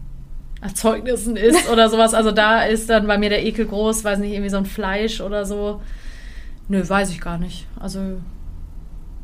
Erzeugnissen 0.61 1.37
ist 1.37 1.68
oder 1.72 1.88
sowas. 1.88 2.14
Also 2.14 2.33
da 2.33 2.62
ist 2.64 2.90
dann 2.90 3.07
bei 3.07 3.18
mir 3.18 3.29
der 3.29 3.44
Ekel 3.44 3.66
groß, 3.66 4.05
weiß 4.05 4.18
nicht, 4.18 4.33
irgendwie 4.33 4.50
so 4.50 4.57
ein 4.57 4.66
Fleisch 4.66 5.20
oder 5.20 5.44
so. 5.44 5.81
Nö, 6.68 6.87
weiß 6.87 7.11
ich 7.11 7.20
gar 7.20 7.38
nicht. 7.38 7.66
Also 7.79 8.00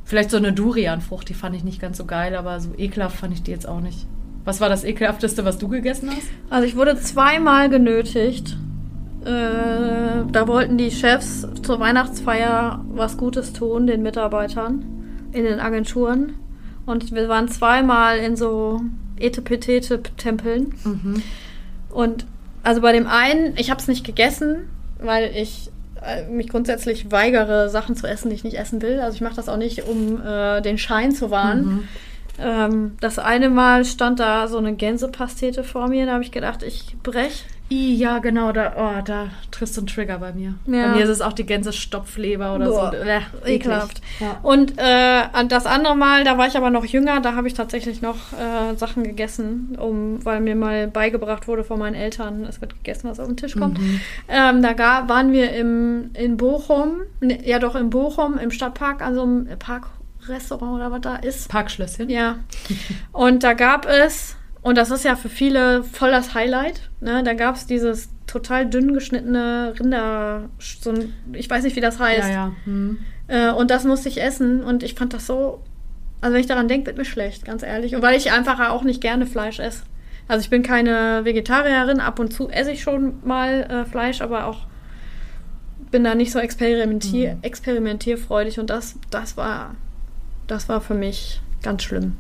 vielleicht 0.05 0.31
so 0.31 0.37
eine 0.37 0.53
Durianfrucht, 0.53 1.29
die 1.29 1.35
fand 1.35 1.57
ich 1.57 1.65
nicht 1.65 1.81
ganz 1.81 1.97
so 1.97 2.05
geil, 2.05 2.37
aber 2.37 2.61
so 2.61 2.71
ekelhaft 2.77 3.17
fand 3.17 3.33
ich 3.33 3.43
die 3.43 3.51
jetzt 3.51 3.67
auch 3.67 3.81
nicht. 3.81 4.07
Was 4.45 4.61
war 4.61 4.69
das 4.69 4.85
ekelhafteste, 4.85 5.45
was 5.45 5.59
du 5.59 5.69
gegessen 5.69 6.11
hast? 6.11 6.29
Also 6.51 6.67
ich 6.67 6.77
wurde 6.77 6.97
zweimal 6.97 7.69
genötigt. 7.69 8.57
Äh, 9.25 10.25
da 10.33 10.47
wollten 10.47 10.79
die 10.79 10.91
Chefs 10.91 11.47
zur 11.63 11.79
Weihnachtsfeier 11.79 12.85
was 12.89 13.19
Gutes 13.19 13.53
tun, 13.53 13.87
den 13.87 14.03
Mitarbeitern 14.03 15.00
in 15.33 15.45
den 15.45 15.61
Agenturen. 15.61 16.35
Und 16.87 17.15
wir 17.15 17.29
waren 17.29 17.49
zweimal 17.49 18.19
in 18.19 18.37
so 18.37 18.81
Etepetete-Tempeln. 19.19 20.75
Mhm. 20.85 21.23
Und 21.91 22.27
also 22.63 22.81
bei 22.81 22.93
dem 22.93 23.07
einen, 23.07 23.55
ich 23.57 23.71
habe 23.71 23.81
es 23.81 23.89
nicht 23.89 24.05
gegessen, 24.05 24.69
weil 24.99 25.31
ich 25.35 25.71
äh, 26.03 26.27
mich 26.29 26.49
grundsätzlich 26.49 27.11
weigere, 27.11 27.69
Sachen 27.69 27.97
zu 27.97 28.07
essen, 28.07 28.31
die 28.31 28.37
ich 28.37 28.45
nicht 28.45 28.59
essen 28.59 28.83
will. 28.83 29.01
Also 29.01 29.17
ich 29.17 29.21
mache 29.21 29.37
das 29.37 29.49
auch 29.49 29.57
nicht, 29.57 29.87
um 29.87 30.21
äh, 30.25 30.61
den 30.61 30.79
Schein 30.79 31.13
zu 31.13 31.31
wahren. 31.31 31.65
Mhm. 31.65 31.89
Ähm, 32.39 32.97
das 33.01 33.19
eine 33.19 33.51
Mal 33.51 33.85
stand 33.85 34.21
da 34.21 34.49
so 34.49 34.59
eine 34.59 34.75
Gänsepastete 34.75 35.63
vor 35.63 35.89
mir, 35.89 36.07
da 36.07 36.13
habe 36.13 36.25
ich 36.25 36.33
gedacht, 36.33 36.63
ich 36.63 36.97
brech 37.03 37.45
I, 37.73 37.95
ja, 37.95 38.19
genau, 38.19 38.51
da, 38.51 38.73
oh, 38.77 39.03
da 39.05 39.29
triffst 39.53 39.77
du 39.77 39.83
einen 39.83 39.87
Trigger 39.87 40.19
bei 40.19 40.33
mir. 40.33 40.55
Ja. 40.67 40.89
Bei 40.89 40.97
mir 40.97 41.05
ist 41.05 41.11
es 41.11 41.21
auch 41.21 41.33
die 41.33 41.47
Gänsestopfleber 41.47 42.57
oder 42.57 42.67
Boah, 42.67 42.93
so. 42.93 42.97
Äh, 42.97 43.55
ekelhaft. 43.55 44.03
Ja. 44.19 44.41
Und 44.43 44.77
äh, 44.77 45.23
das 45.47 45.67
andere 45.67 45.95
Mal, 45.95 46.25
da 46.25 46.37
war 46.37 46.49
ich 46.49 46.57
aber 46.57 46.71
noch 46.71 46.85
jünger, 46.85 47.21
da 47.21 47.37
habe 47.37 47.47
ich 47.47 47.55
tatsächlich 47.55 48.03
noch 48.03 48.17
äh, 48.33 48.75
Sachen 48.77 49.05
gegessen, 49.05 49.79
um, 49.81 50.25
weil 50.25 50.41
mir 50.41 50.57
mal 50.57 50.89
beigebracht 50.89 51.47
wurde 51.47 51.63
von 51.63 51.79
meinen 51.79 51.95
Eltern, 51.95 52.45
es 52.45 52.61
wird 52.61 52.75
gegessen, 52.75 53.09
was 53.09 53.21
auf 53.21 53.29
den 53.29 53.37
Tisch 53.37 53.57
kommt. 53.57 53.79
Mhm. 53.79 54.01
Ähm, 54.29 54.63
da 54.63 54.73
gar, 54.73 55.09
waren 55.09 55.31
wir 55.31 55.53
im, 55.53 56.11
in 56.15 56.37
Bochum, 56.37 57.03
ne, 57.21 57.39
ja 57.47 57.61
doch 57.61 57.77
in 57.77 57.91
Bochum, 57.91 58.37
im 58.37 58.51
Stadtpark, 58.51 59.01
also 59.01 59.23
im 59.23 59.47
Parkrestaurant 59.61 60.75
oder 60.75 60.91
was 60.91 61.03
da 61.03 61.17
ist. 61.17 61.49
Parkschlösschen? 61.49 62.11
Ja. 62.11 62.41
Und 63.13 63.45
da 63.45 63.53
gab 63.53 63.87
es 63.87 64.35
und 64.63 64.77
das 64.77 64.91
ist 64.91 65.05
ja 65.05 65.17
für 65.17 65.29
viele 65.29 65.83
voll 65.85 66.11
das 66.11 66.35
Highlight. 66.35 66.91
Ne? 67.01 67.23
Da 67.23 67.33
gab 67.35 67.57
es 67.57 67.67
dieses 67.67 68.11
total 68.27 68.69
dünn 68.69 68.93
geschnittene 68.93 69.75
Rinder, 69.79 70.51
so 70.59 70.91
ein, 70.91 71.15
ich 71.33 71.49
weiß 71.49 71.65
nicht, 71.65 71.77
wie 71.77 71.81
das 71.81 71.99
heißt. 71.99 72.29
Ja, 72.29 72.35
ja. 72.35 72.53
Hm. 72.65 72.99
Äh, 73.29 73.51
und 73.51 73.71
das 73.71 73.85
musste 73.85 74.09
ich 74.09 74.23
essen 74.23 74.63
und 74.63 74.83
ich 74.83 74.95
fand 74.95 75.15
das 75.15 75.27
so, 75.27 75.63
also 76.21 76.35
wenn 76.35 76.41
ich 76.41 76.47
daran 76.47 76.69
denke, 76.69 76.87
wird 76.87 76.99
mir 76.99 77.05
schlecht, 77.07 77.45
ganz 77.45 77.63
ehrlich. 77.63 77.95
Und 77.95 78.03
weil 78.03 78.17
ich 78.17 78.33
einfach 78.33 78.69
auch 78.69 78.83
nicht 78.83 79.01
gerne 79.01 79.27
Fleisch 79.27 79.59
esse. 79.59 79.83
Also 80.29 80.43
ich 80.43 80.51
bin 80.51 80.63
keine 80.63 81.25
Vegetarierin, 81.25 81.99
ab 81.99 82.19
und 82.19 82.33
zu 82.33 82.51
esse 82.51 82.71
ich 82.71 82.83
schon 82.83 83.15
mal 83.25 83.63
äh, 83.63 83.85
Fleisch, 83.85 84.21
aber 84.21 84.47
auch 84.47 84.67
bin 85.91 86.05
da 86.05 86.15
nicht 86.15 86.33
so 86.33 86.39
experimentier 86.39 87.33
hm. 87.33 87.39
experimentierfreudig 87.43 88.61
und 88.61 88.69
das, 88.71 88.97
das 89.11 89.37
war, 89.37 89.75
das 90.47 90.69
war 90.69 90.81
für 90.81 90.95
mich 90.95 91.41
ganz 91.63 91.83
schlimm. 91.83 92.17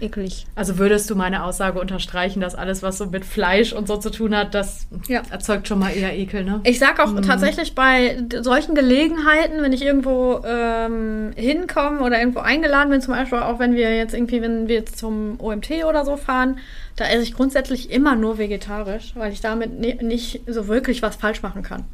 Eklig. 0.00 0.46
Also 0.54 0.78
würdest 0.78 1.08
du 1.10 1.16
meine 1.16 1.44
Aussage 1.44 1.80
unterstreichen, 1.80 2.40
dass 2.40 2.54
alles, 2.54 2.82
was 2.82 2.98
so 2.98 3.06
mit 3.06 3.24
Fleisch 3.24 3.72
und 3.72 3.88
so 3.88 3.96
zu 3.96 4.10
tun 4.10 4.36
hat, 4.36 4.54
das 4.54 4.86
Ja. 5.08 5.22
erzeugt 5.30 5.68
schon 5.68 5.78
mal 5.78 5.90
eher 5.90 6.16
Ekel, 6.16 6.44
ne? 6.44 6.60
Ich 6.64 6.78
sag 6.78 7.00
auch 7.00 7.20
tatsächlich 7.20 7.74
bei 7.74 8.16
solchen 8.40 8.74
Gelegenheiten, 8.74 9.62
wenn 9.62 9.72
ich 9.72 9.82
irgendwo 9.84 10.40
ähm, 10.46 11.32
hinkomme 11.36 12.00
oder 12.00 12.18
irgendwo 12.18 12.40
eingeladen 12.40 12.90
bin, 12.90 13.00
zum 13.00 13.14
Beispiel 13.14 13.38
auch 13.38 13.58
wenn 13.58 13.74
wir 13.74 13.94
jetzt 13.96 14.14
irgendwie, 14.14 14.42
wenn 14.42 14.68
wir 14.68 14.76
jetzt 14.76 14.98
zum 14.98 15.40
OMT 15.40 15.84
oder 15.88 16.04
so 16.04 16.16
fahren, 16.16 16.58
da 16.96 17.06
esse 17.06 17.22
ich 17.22 17.32
grundsätzlich 17.34 17.90
immer 17.90 18.14
nur 18.14 18.36
vegetarisch, 18.36 19.12
weil 19.14 19.32
ich 19.32 19.40
damit 19.40 19.78
ni 19.80 19.94
nicht 20.02 20.42
so 20.46 20.68
wirklich 20.68 21.00
was 21.02 21.16
falsch 21.16 21.42
machen 21.42 21.62
kann. 21.62 21.84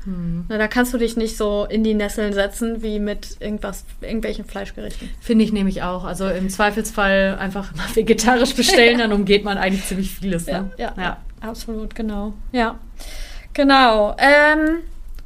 Na, 0.48 0.58
da 0.58 0.66
kannst 0.66 0.92
du 0.94 0.98
dich 0.98 1.16
nicht 1.16 1.36
so 1.36 1.64
in 1.68 1.84
die 1.84 1.94
Nesseln 1.94 2.32
setzen 2.32 2.82
wie 2.82 2.98
mit 2.98 3.36
irgendwas, 3.38 3.84
irgendwelchen 4.00 4.44
Fleischgerichten. 4.46 5.08
Finde 5.20 5.44
ich 5.44 5.52
nämlich 5.52 5.82
auch. 5.82 6.04
Also 6.04 6.26
im 6.28 6.48
Zweifelsfall 6.50 7.36
einfach 7.38 7.72
mal 7.76 7.94
vegetarisch 7.94 8.54
bestellen, 8.54 8.98
dann 9.00 9.12
umgeht 9.12 9.44
man 9.44 9.58
eigentlich 9.58 9.84
ziemlich 9.84 10.10
vieles. 10.10 10.46
Ne? 10.46 10.70
Ja, 10.78 10.94
ja, 10.96 11.16
absolut, 11.40 11.94
genau. 11.94 12.34
Ja, 12.52 12.78
genau. 13.52 14.16
Ähm, 14.18 14.78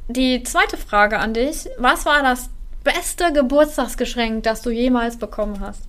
die 0.07 0.43
zweite 0.43 0.77
Frage 0.77 1.19
an 1.19 1.33
dich. 1.33 1.69
Was 1.77 2.05
war 2.05 2.21
das 2.21 2.49
beste 2.83 3.31
Geburtstagsgeschenk, 3.33 4.43
das 4.43 4.61
du 4.61 4.69
jemals 4.69 5.17
bekommen 5.17 5.59
hast? 5.59 5.83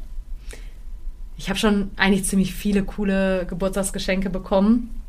Ich 1.36 1.48
habe 1.48 1.58
schon 1.58 1.90
eigentlich 1.96 2.24
ziemlich 2.24 2.54
viele 2.54 2.84
coole 2.84 3.46
Geburtstagsgeschenke 3.46 4.30
bekommen. 4.30 5.02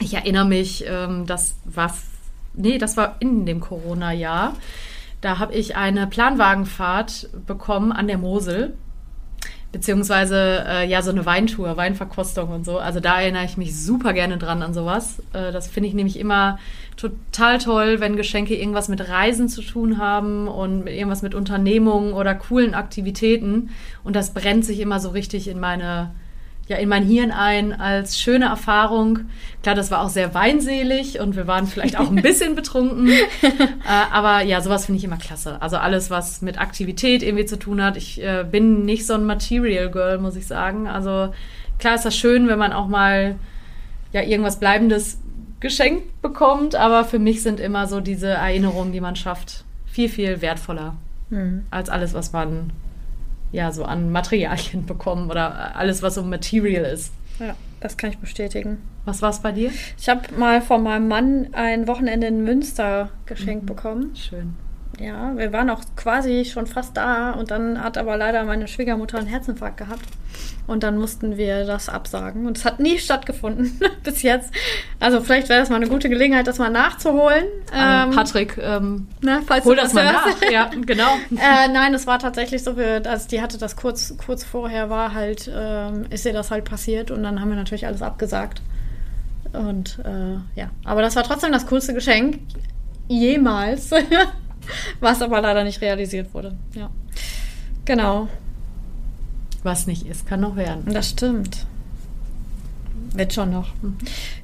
Ich 0.00 0.14
erinnere 0.14 0.44
mich, 0.44 0.84
ähm, 0.86 1.26
das 1.26 1.56
war, 1.64 1.94
nee, 2.54 2.78
das 2.78 2.96
war 2.96 3.16
in 3.20 3.46
dem 3.46 3.60
Corona-Jahr. 3.60 4.54
Da 5.20 5.38
habe 5.38 5.54
ich 5.54 5.76
eine 5.76 6.06
Planwagenfahrt 6.06 7.30
bekommen 7.46 7.90
an 7.90 8.06
der 8.06 8.18
Mosel. 8.18 8.76
Beziehungsweise 9.70 10.64
äh, 10.66 10.88
ja 10.88 11.02
so 11.02 11.10
eine 11.10 11.26
Weintour, 11.26 11.76
Weinverkostung 11.76 12.48
und 12.48 12.64
so. 12.64 12.78
Also 12.78 13.00
da 13.00 13.20
erinnere 13.20 13.44
ich 13.44 13.58
mich 13.58 13.78
super 13.78 14.14
gerne 14.14 14.38
dran 14.38 14.62
an 14.62 14.72
sowas. 14.72 15.20
Äh, 15.34 15.52
das 15.52 15.68
finde 15.68 15.88
ich 15.88 15.94
nämlich 15.94 16.18
immer 16.18 16.58
total 16.96 17.58
toll, 17.58 18.00
wenn 18.00 18.16
Geschenke 18.16 18.56
irgendwas 18.56 18.88
mit 18.88 19.08
Reisen 19.08 19.48
zu 19.48 19.60
tun 19.60 19.98
haben 19.98 20.48
und 20.48 20.84
mit 20.84 20.94
irgendwas 20.94 21.22
mit 21.22 21.34
Unternehmungen 21.34 22.14
oder 22.14 22.34
coolen 22.34 22.74
Aktivitäten. 22.74 23.70
Und 24.04 24.16
das 24.16 24.32
brennt 24.32 24.64
sich 24.64 24.80
immer 24.80 25.00
so 25.00 25.10
richtig 25.10 25.48
in 25.48 25.60
meine, 25.60 26.12
ja, 26.68 26.76
in 26.76 26.88
mein 26.88 27.04
Hirn 27.04 27.32
ein 27.32 27.72
als 27.72 28.20
schöne 28.20 28.44
Erfahrung. 28.46 29.20
Klar, 29.62 29.74
das 29.74 29.90
war 29.90 30.02
auch 30.02 30.10
sehr 30.10 30.34
weinselig 30.34 31.18
und 31.18 31.34
wir 31.34 31.46
waren 31.46 31.66
vielleicht 31.66 31.98
auch 31.98 32.10
ein 32.10 32.16
bisschen 32.22 32.54
betrunken. 32.54 33.08
äh, 33.08 33.22
aber 34.12 34.42
ja, 34.42 34.60
sowas 34.60 34.84
finde 34.84 34.98
ich 34.98 35.04
immer 35.04 35.16
klasse. 35.16 35.60
Also 35.62 35.78
alles, 35.78 36.10
was 36.10 36.42
mit 36.42 36.60
Aktivität 36.60 37.22
irgendwie 37.22 37.46
zu 37.46 37.58
tun 37.58 37.82
hat. 37.82 37.96
Ich 37.96 38.22
äh, 38.22 38.44
bin 38.48 38.84
nicht 38.84 39.06
so 39.06 39.14
ein 39.14 39.24
Material 39.24 39.90
Girl, 39.90 40.18
muss 40.18 40.36
ich 40.36 40.46
sagen. 40.46 40.86
Also 40.86 41.32
klar 41.78 41.94
ist 41.94 42.04
das 42.04 42.14
schön, 42.14 42.48
wenn 42.48 42.58
man 42.58 42.74
auch 42.74 42.86
mal 42.86 43.36
ja 44.12 44.22
irgendwas 44.22 44.60
Bleibendes 44.60 45.18
geschenkt 45.60 46.20
bekommt, 46.20 46.76
aber 46.76 47.04
für 47.04 47.18
mich 47.18 47.42
sind 47.42 47.60
immer 47.60 47.86
so 47.86 48.00
diese 48.00 48.28
Erinnerungen, 48.28 48.92
die 48.92 49.00
man 49.00 49.16
schafft, 49.16 49.64
viel, 49.86 50.08
viel 50.08 50.40
wertvoller 50.40 50.94
als 51.70 51.90
alles, 51.90 52.14
was 52.14 52.32
man 52.32 52.70
ja 53.52 53.72
so 53.72 53.84
an 53.84 54.10
Materialien 54.10 54.86
bekommt 54.86 55.30
oder 55.30 55.76
alles, 55.76 56.02
was 56.02 56.14
so 56.14 56.22
Material 56.22 56.84
ist. 56.84 57.12
Ja, 57.38 57.54
das 57.80 57.96
kann 57.96 58.10
ich 58.10 58.18
bestätigen. 58.18 58.78
Was 59.04 59.22
war 59.22 59.30
es 59.30 59.40
bei 59.40 59.52
dir? 59.52 59.70
Ich 59.98 60.08
habe 60.08 60.22
mal 60.36 60.60
von 60.60 60.82
meinem 60.82 61.08
Mann 61.08 61.48
ein 61.52 61.86
Wochenende 61.86 62.26
in 62.26 62.44
Münster 62.44 63.10
geschenkt 63.26 63.66
bekommen. 63.66 64.14
Schön. 64.16 64.56
Ja, 65.00 65.36
wir 65.36 65.52
waren 65.52 65.70
auch 65.70 65.80
quasi 65.96 66.44
schon 66.44 66.66
fast 66.66 66.96
da 66.96 67.32
und 67.32 67.50
dann 67.50 67.82
hat 67.82 67.96
aber 67.98 68.16
leider 68.16 68.44
meine 68.44 68.66
Schwiegermutter 68.68 69.18
einen 69.18 69.26
Herzinfarkt 69.26 69.76
gehabt 69.76 70.04
und 70.66 70.82
dann 70.82 70.98
mussten 70.98 71.36
wir 71.36 71.64
das 71.64 71.88
absagen 71.88 72.46
und 72.46 72.58
es 72.58 72.64
hat 72.64 72.80
nie 72.80 72.98
stattgefunden 72.98 73.80
bis 74.04 74.22
jetzt. 74.22 74.50
Also 75.00 75.20
vielleicht 75.20 75.48
wäre 75.48 75.60
das 75.60 75.68
mal 75.70 75.76
eine 75.76 75.88
gute 75.88 76.08
Gelegenheit, 76.08 76.46
das 76.46 76.58
mal 76.58 76.70
nachzuholen. 76.70 77.44
Ähm, 77.72 78.08
Ähm, 78.08 78.10
Patrick, 78.10 78.58
ähm, 78.60 79.08
ne, 79.22 79.40
falls 79.46 79.64
hol 79.64 79.76
du 79.76 79.82
das 79.82 79.92
mal 79.94 80.04
hörst. 80.04 80.42
nach. 80.42 80.50
Ja, 80.50 80.70
genau. 80.84 81.08
Äh, 81.30 81.68
nein, 81.68 81.94
es 81.94 82.06
war 82.06 82.18
tatsächlich 82.18 82.62
so, 82.64 82.76
wir, 82.76 83.02
also 83.06 83.28
die 83.28 83.40
hatte 83.40 83.58
das 83.58 83.76
kurz, 83.76 84.14
kurz 84.24 84.44
vorher, 84.44 84.90
war 84.90 85.14
halt, 85.14 85.50
ähm, 85.54 86.06
ist 86.10 86.26
ihr 86.26 86.32
das 86.32 86.50
halt 86.50 86.64
passiert 86.64 87.10
und 87.10 87.22
dann 87.22 87.40
haben 87.40 87.48
wir 87.48 87.56
natürlich 87.56 87.86
alles 87.86 88.02
abgesagt. 88.02 88.60
Und 89.52 90.00
äh, 90.04 90.58
ja, 90.60 90.70
aber 90.84 91.00
das 91.02 91.16
war 91.16 91.22
trotzdem 91.22 91.52
das 91.52 91.66
coolste 91.66 91.94
Geschenk 91.94 92.40
jemals, 93.08 93.90
was 95.00 95.22
aber 95.22 95.40
leider 95.40 95.64
nicht 95.64 95.80
realisiert 95.80 96.32
wurde. 96.34 96.56
Ja, 96.74 96.90
genau, 97.84 98.28
Was 99.62 99.86
nicht 99.86 100.06
ist, 100.06 100.26
kann 100.26 100.40
noch 100.40 100.56
werden. 100.56 100.84
das 100.92 101.10
stimmt. 101.10 101.66
Wird 103.14 103.32
schon 103.32 103.50
noch. 103.50 103.70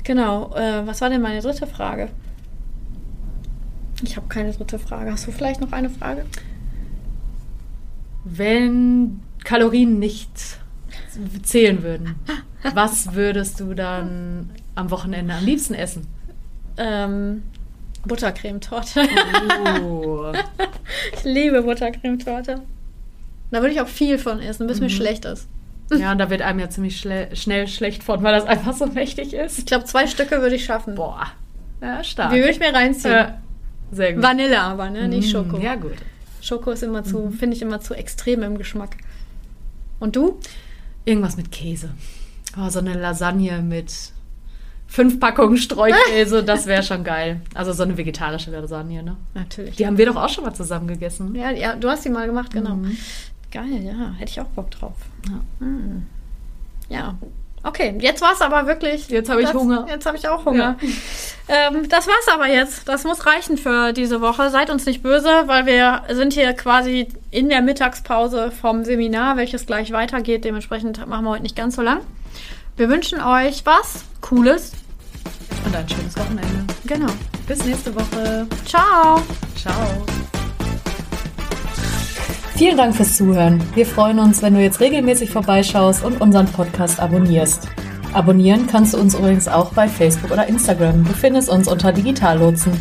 Genau, 0.05 0.55
äh, 0.57 0.87
was 0.87 1.01
war 1.01 1.11
denn 1.11 1.21
meine 1.21 1.41
dritte 1.41 1.67
Frage? 1.67 2.09
Ich 4.03 4.17
habe 4.17 4.27
keine 4.29 4.53
dritte 4.53 4.79
Frage. 4.79 5.13
Hast 5.13 5.27
du 5.27 5.33
vielleicht 5.33 5.61
noch 5.61 5.73
eine 5.73 5.91
Frage? 5.91 6.25
Wenn 8.25 9.21
Kalorien 9.45 9.99
nicht 9.99 10.59
zählen 11.43 11.83
würden, 11.83 12.15
was 12.75 13.15
würdest 13.15 13.61
du 13.61 13.75
dann 13.75 14.51
am 14.75 14.91
Wochenende 14.91 15.35
am 15.35 15.45
liebsten 15.45 15.75
essen? 15.75 16.07
Ähm, 16.77 17.43
Buttercremetorte. 18.07 19.03
Oh. 19.83 20.33
Ich 21.13 21.25
liebe 21.25 21.63
Buttercremetorte. 21.63 22.63
Da 23.51 23.61
würde 23.61 23.75
ich 23.75 23.81
auch 23.81 23.89
viel 23.89 24.19
von 24.19 24.41
essen, 24.41 24.67
bis 24.67 24.81
mir 24.81 24.91
schlecht 24.91 25.25
ist. 25.25 25.49
Ja, 25.91 26.13
und 26.13 26.19
da 26.19 26.31
wird 26.31 26.41
einem 26.43 26.61
ja 26.61 26.71
ziemlich 26.71 26.99
schle 26.99 27.35
schnell 27.37 27.69
schlecht 27.69 28.03
von, 28.03 28.23
weil 28.23 28.33
das 28.35 28.47
einfach 28.47 28.73
so 28.73 28.87
mächtig 28.87 29.35
ist. 29.35 29.59
Ich 29.59 29.67
glaube, 29.67 29.85
zwei 29.85 30.07
Stücke 30.07 30.41
würde 30.41 30.57
ich 30.57 30.65
schaffen. 30.65 30.95
Boah. 30.95 31.27
Ja, 31.81 32.03
stark. 32.03 32.31
Die 32.33 32.39
würde 32.39 32.51
ich 32.51 32.59
mir 32.59 32.73
reinziehen. 32.73 33.13
Ja, 33.13 33.39
sehr 33.93 34.15
gut. 34.15 34.23
Vanille 34.23 34.61
aber, 34.61 34.89
ne? 34.91 35.09
Nicht 35.09 35.29
Mm, 35.29 35.31
Schoko. 35.31 35.59
Ja, 35.59 35.75
gut. 35.75 35.95
Schoko 36.41 36.71
ist 36.71 36.83
immer 36.83 37.05
zu, 37.05 37.31
finde 37.31 37.57
ich 37.57 37.63
immer 37.63 37.81
zu 37.81 37.95
extrem 37.95 38.43
im 38.43 38.57
Geschmack. 38.59 38.97
Und 40.01 40.17
du? 40.17 40.39
Irgendwas 41.05 41.37
mit 41.37 41.53
Käse. 41.53 41.91
Oh, 42.59 42.69
so 42.71 42.79
eine 42.79 42.95
Lasagne 42.95 43.61
mit 43.63 43.93
fünf 44.87 45.21
Packungen 45.21 45.57
Streukäse, 45.57 46.43
das 46.45 46.67
wäre 46.67 46.83
schon 46.83 47.05
geil. 47.05 47.41
Also 47.55 47.73
so 47.73 47.83
eine 47.83 47.97
vegetarische 47.97 48.51
Lasagne, 48.51 49.03
ne? 49.03 49.17
Natürlich. 49.35 49.77
Die 49.77 49.87
haben 49.87 49.99
wir 49.99 50.07
doch 50.07 50.17
auch 50.17 50.29
schon 50.29 50.45
mal 50.45 50.55
zusammen 50.55 50.87
gegessen. 50.87 51.35
Ja, 51.35 51.51
ja, 51.51 51.75
du 51.75 51.89
hast 51.89 52.05
die 52.05 52.11
mal 52.11 52.27
gemacht, 52.27 52.53
genau. 52.53 52.79
Geil, 53.51 53.83
ja. 53.85 54.13
Hätte 54.19 54.31
ich 54.31 54.41
auch 54.41 54.47
Bock 54.47 54.71
drauf. 54.71 54.97
Ja. 55.29 55.67
Mm. 55.67 56.07
Ja. 56.89 57.15
Okay, 57.67 57.97
jetzt 57.99 58.21
war 58.21 58.33
es 58.35 58.43
aber 58.43 58.67
wirklich. 58.67 59.09
Jetzt 59.09 59.31
habe 59.31 59.41
ich 59.41 59.49
das, 59.49 59.57
Hunger. 59.57 59.87
Jetzt 59.89 60.05
habe 60.05 60.19
ich 60.19 60.29
auch 60.29 60.45
Hunger. 60.45 60.77
Ähm, 61.49 61.89
das 61.89 62.07
war's 62.07 62.29
aber 62.33 62.47
jetzt. 62.47 62.89
Das 62.89 63.05
muss 63.05 63.25
reichen 63.27 63.57
für 63.57 63.93
diese 63.93 64.21
Woche. 64.21 64.51
Seid 64.51 64.71
uns 64.71 64.85
nicht 64.85 65.03
böse, 65.03 65.45
weil 65.47 65.65
wir 65.65 66.03
sind 66.11 66.35
hier 66.35 66.53
quasi 66.53 67.09
in 67.31 67.49
der 67.49 67.63
Mittagspause 67.63 68.51
vom 68.51 68.85
Seminar, 68.85 69.39
welches 69.39 69.65
gleich 69.65 69.93
weitergeht. 69.93 70.45
Dementsprechend 70.45 71.07
machen 71.07 71.25
wir 71.25 71.31
heute 71.31 71.43
nicht 71.43 71.57
ganz 71.57 71.77
so 71.77 71.83
lang. 71.83 72.01
Wir 72.77 72.89
wünschen 72.89 73.21
euch 73.21 73.65
was 73.65 74.03
Cooles. 74.21 74.73
Und 75.65 75.77
ein 75.77 75.89
schönes 75.89 76.17
Wochenende. 76.17 76.65
Genau. 76.87 77.13
Bis 77.47 77.65
nächste 77.65 77.95
Woche. 77.95 78.49
Ciao. 78.65 79.23
Ciao. 79.57 80.05
Vielen 82.57 82.77
Dank 82.77 82.97
fürs 82.97 83.17
Zuhören. 83.17 83.63
Wir 83.75 83.87
freuen 83.87 84.19
uns, 84.19 84.43
wenn 84.43 84.55
du 84.55 84.61
jetzt 84.61 84.81
regelmäßig 84.81 85.31
vorbeischaust 85.31 86.05
und 86.05 86.21
unseren 86.21 86.47
Podcast 86.47 86.99
abonnierst. 86.99 87.69
Abonnieren 88.13 88.67
kannst 88.67 88.95
du 88.95 88.99
uns 88.99 89.15
übrigens 89.15 89.47
auch 89.49 89.73
bei 89.73 89.87
Facebook 89.89 90.33
oder 90.33 90.49
Instagram. 90.49 91.05
Du 91.05 91.13
findest 91.13 91.49
uns 91.49 91.69
unter 91.69 91.93
Digitallotsen. 91.93 92.73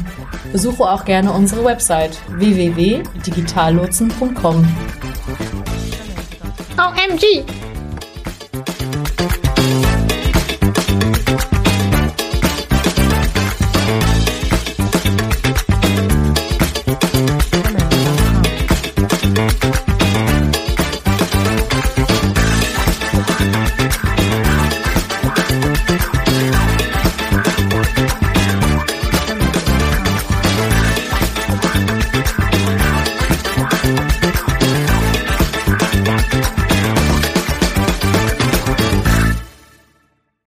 Besuche 0.51 0.83
auch 0.83 1.05
gerne 1.05 1.31
unsere 1.31 1.63
Website 1.65 2.17
www.digitallotsen.com. 2.29 4.67
OMG. 6.77 7.43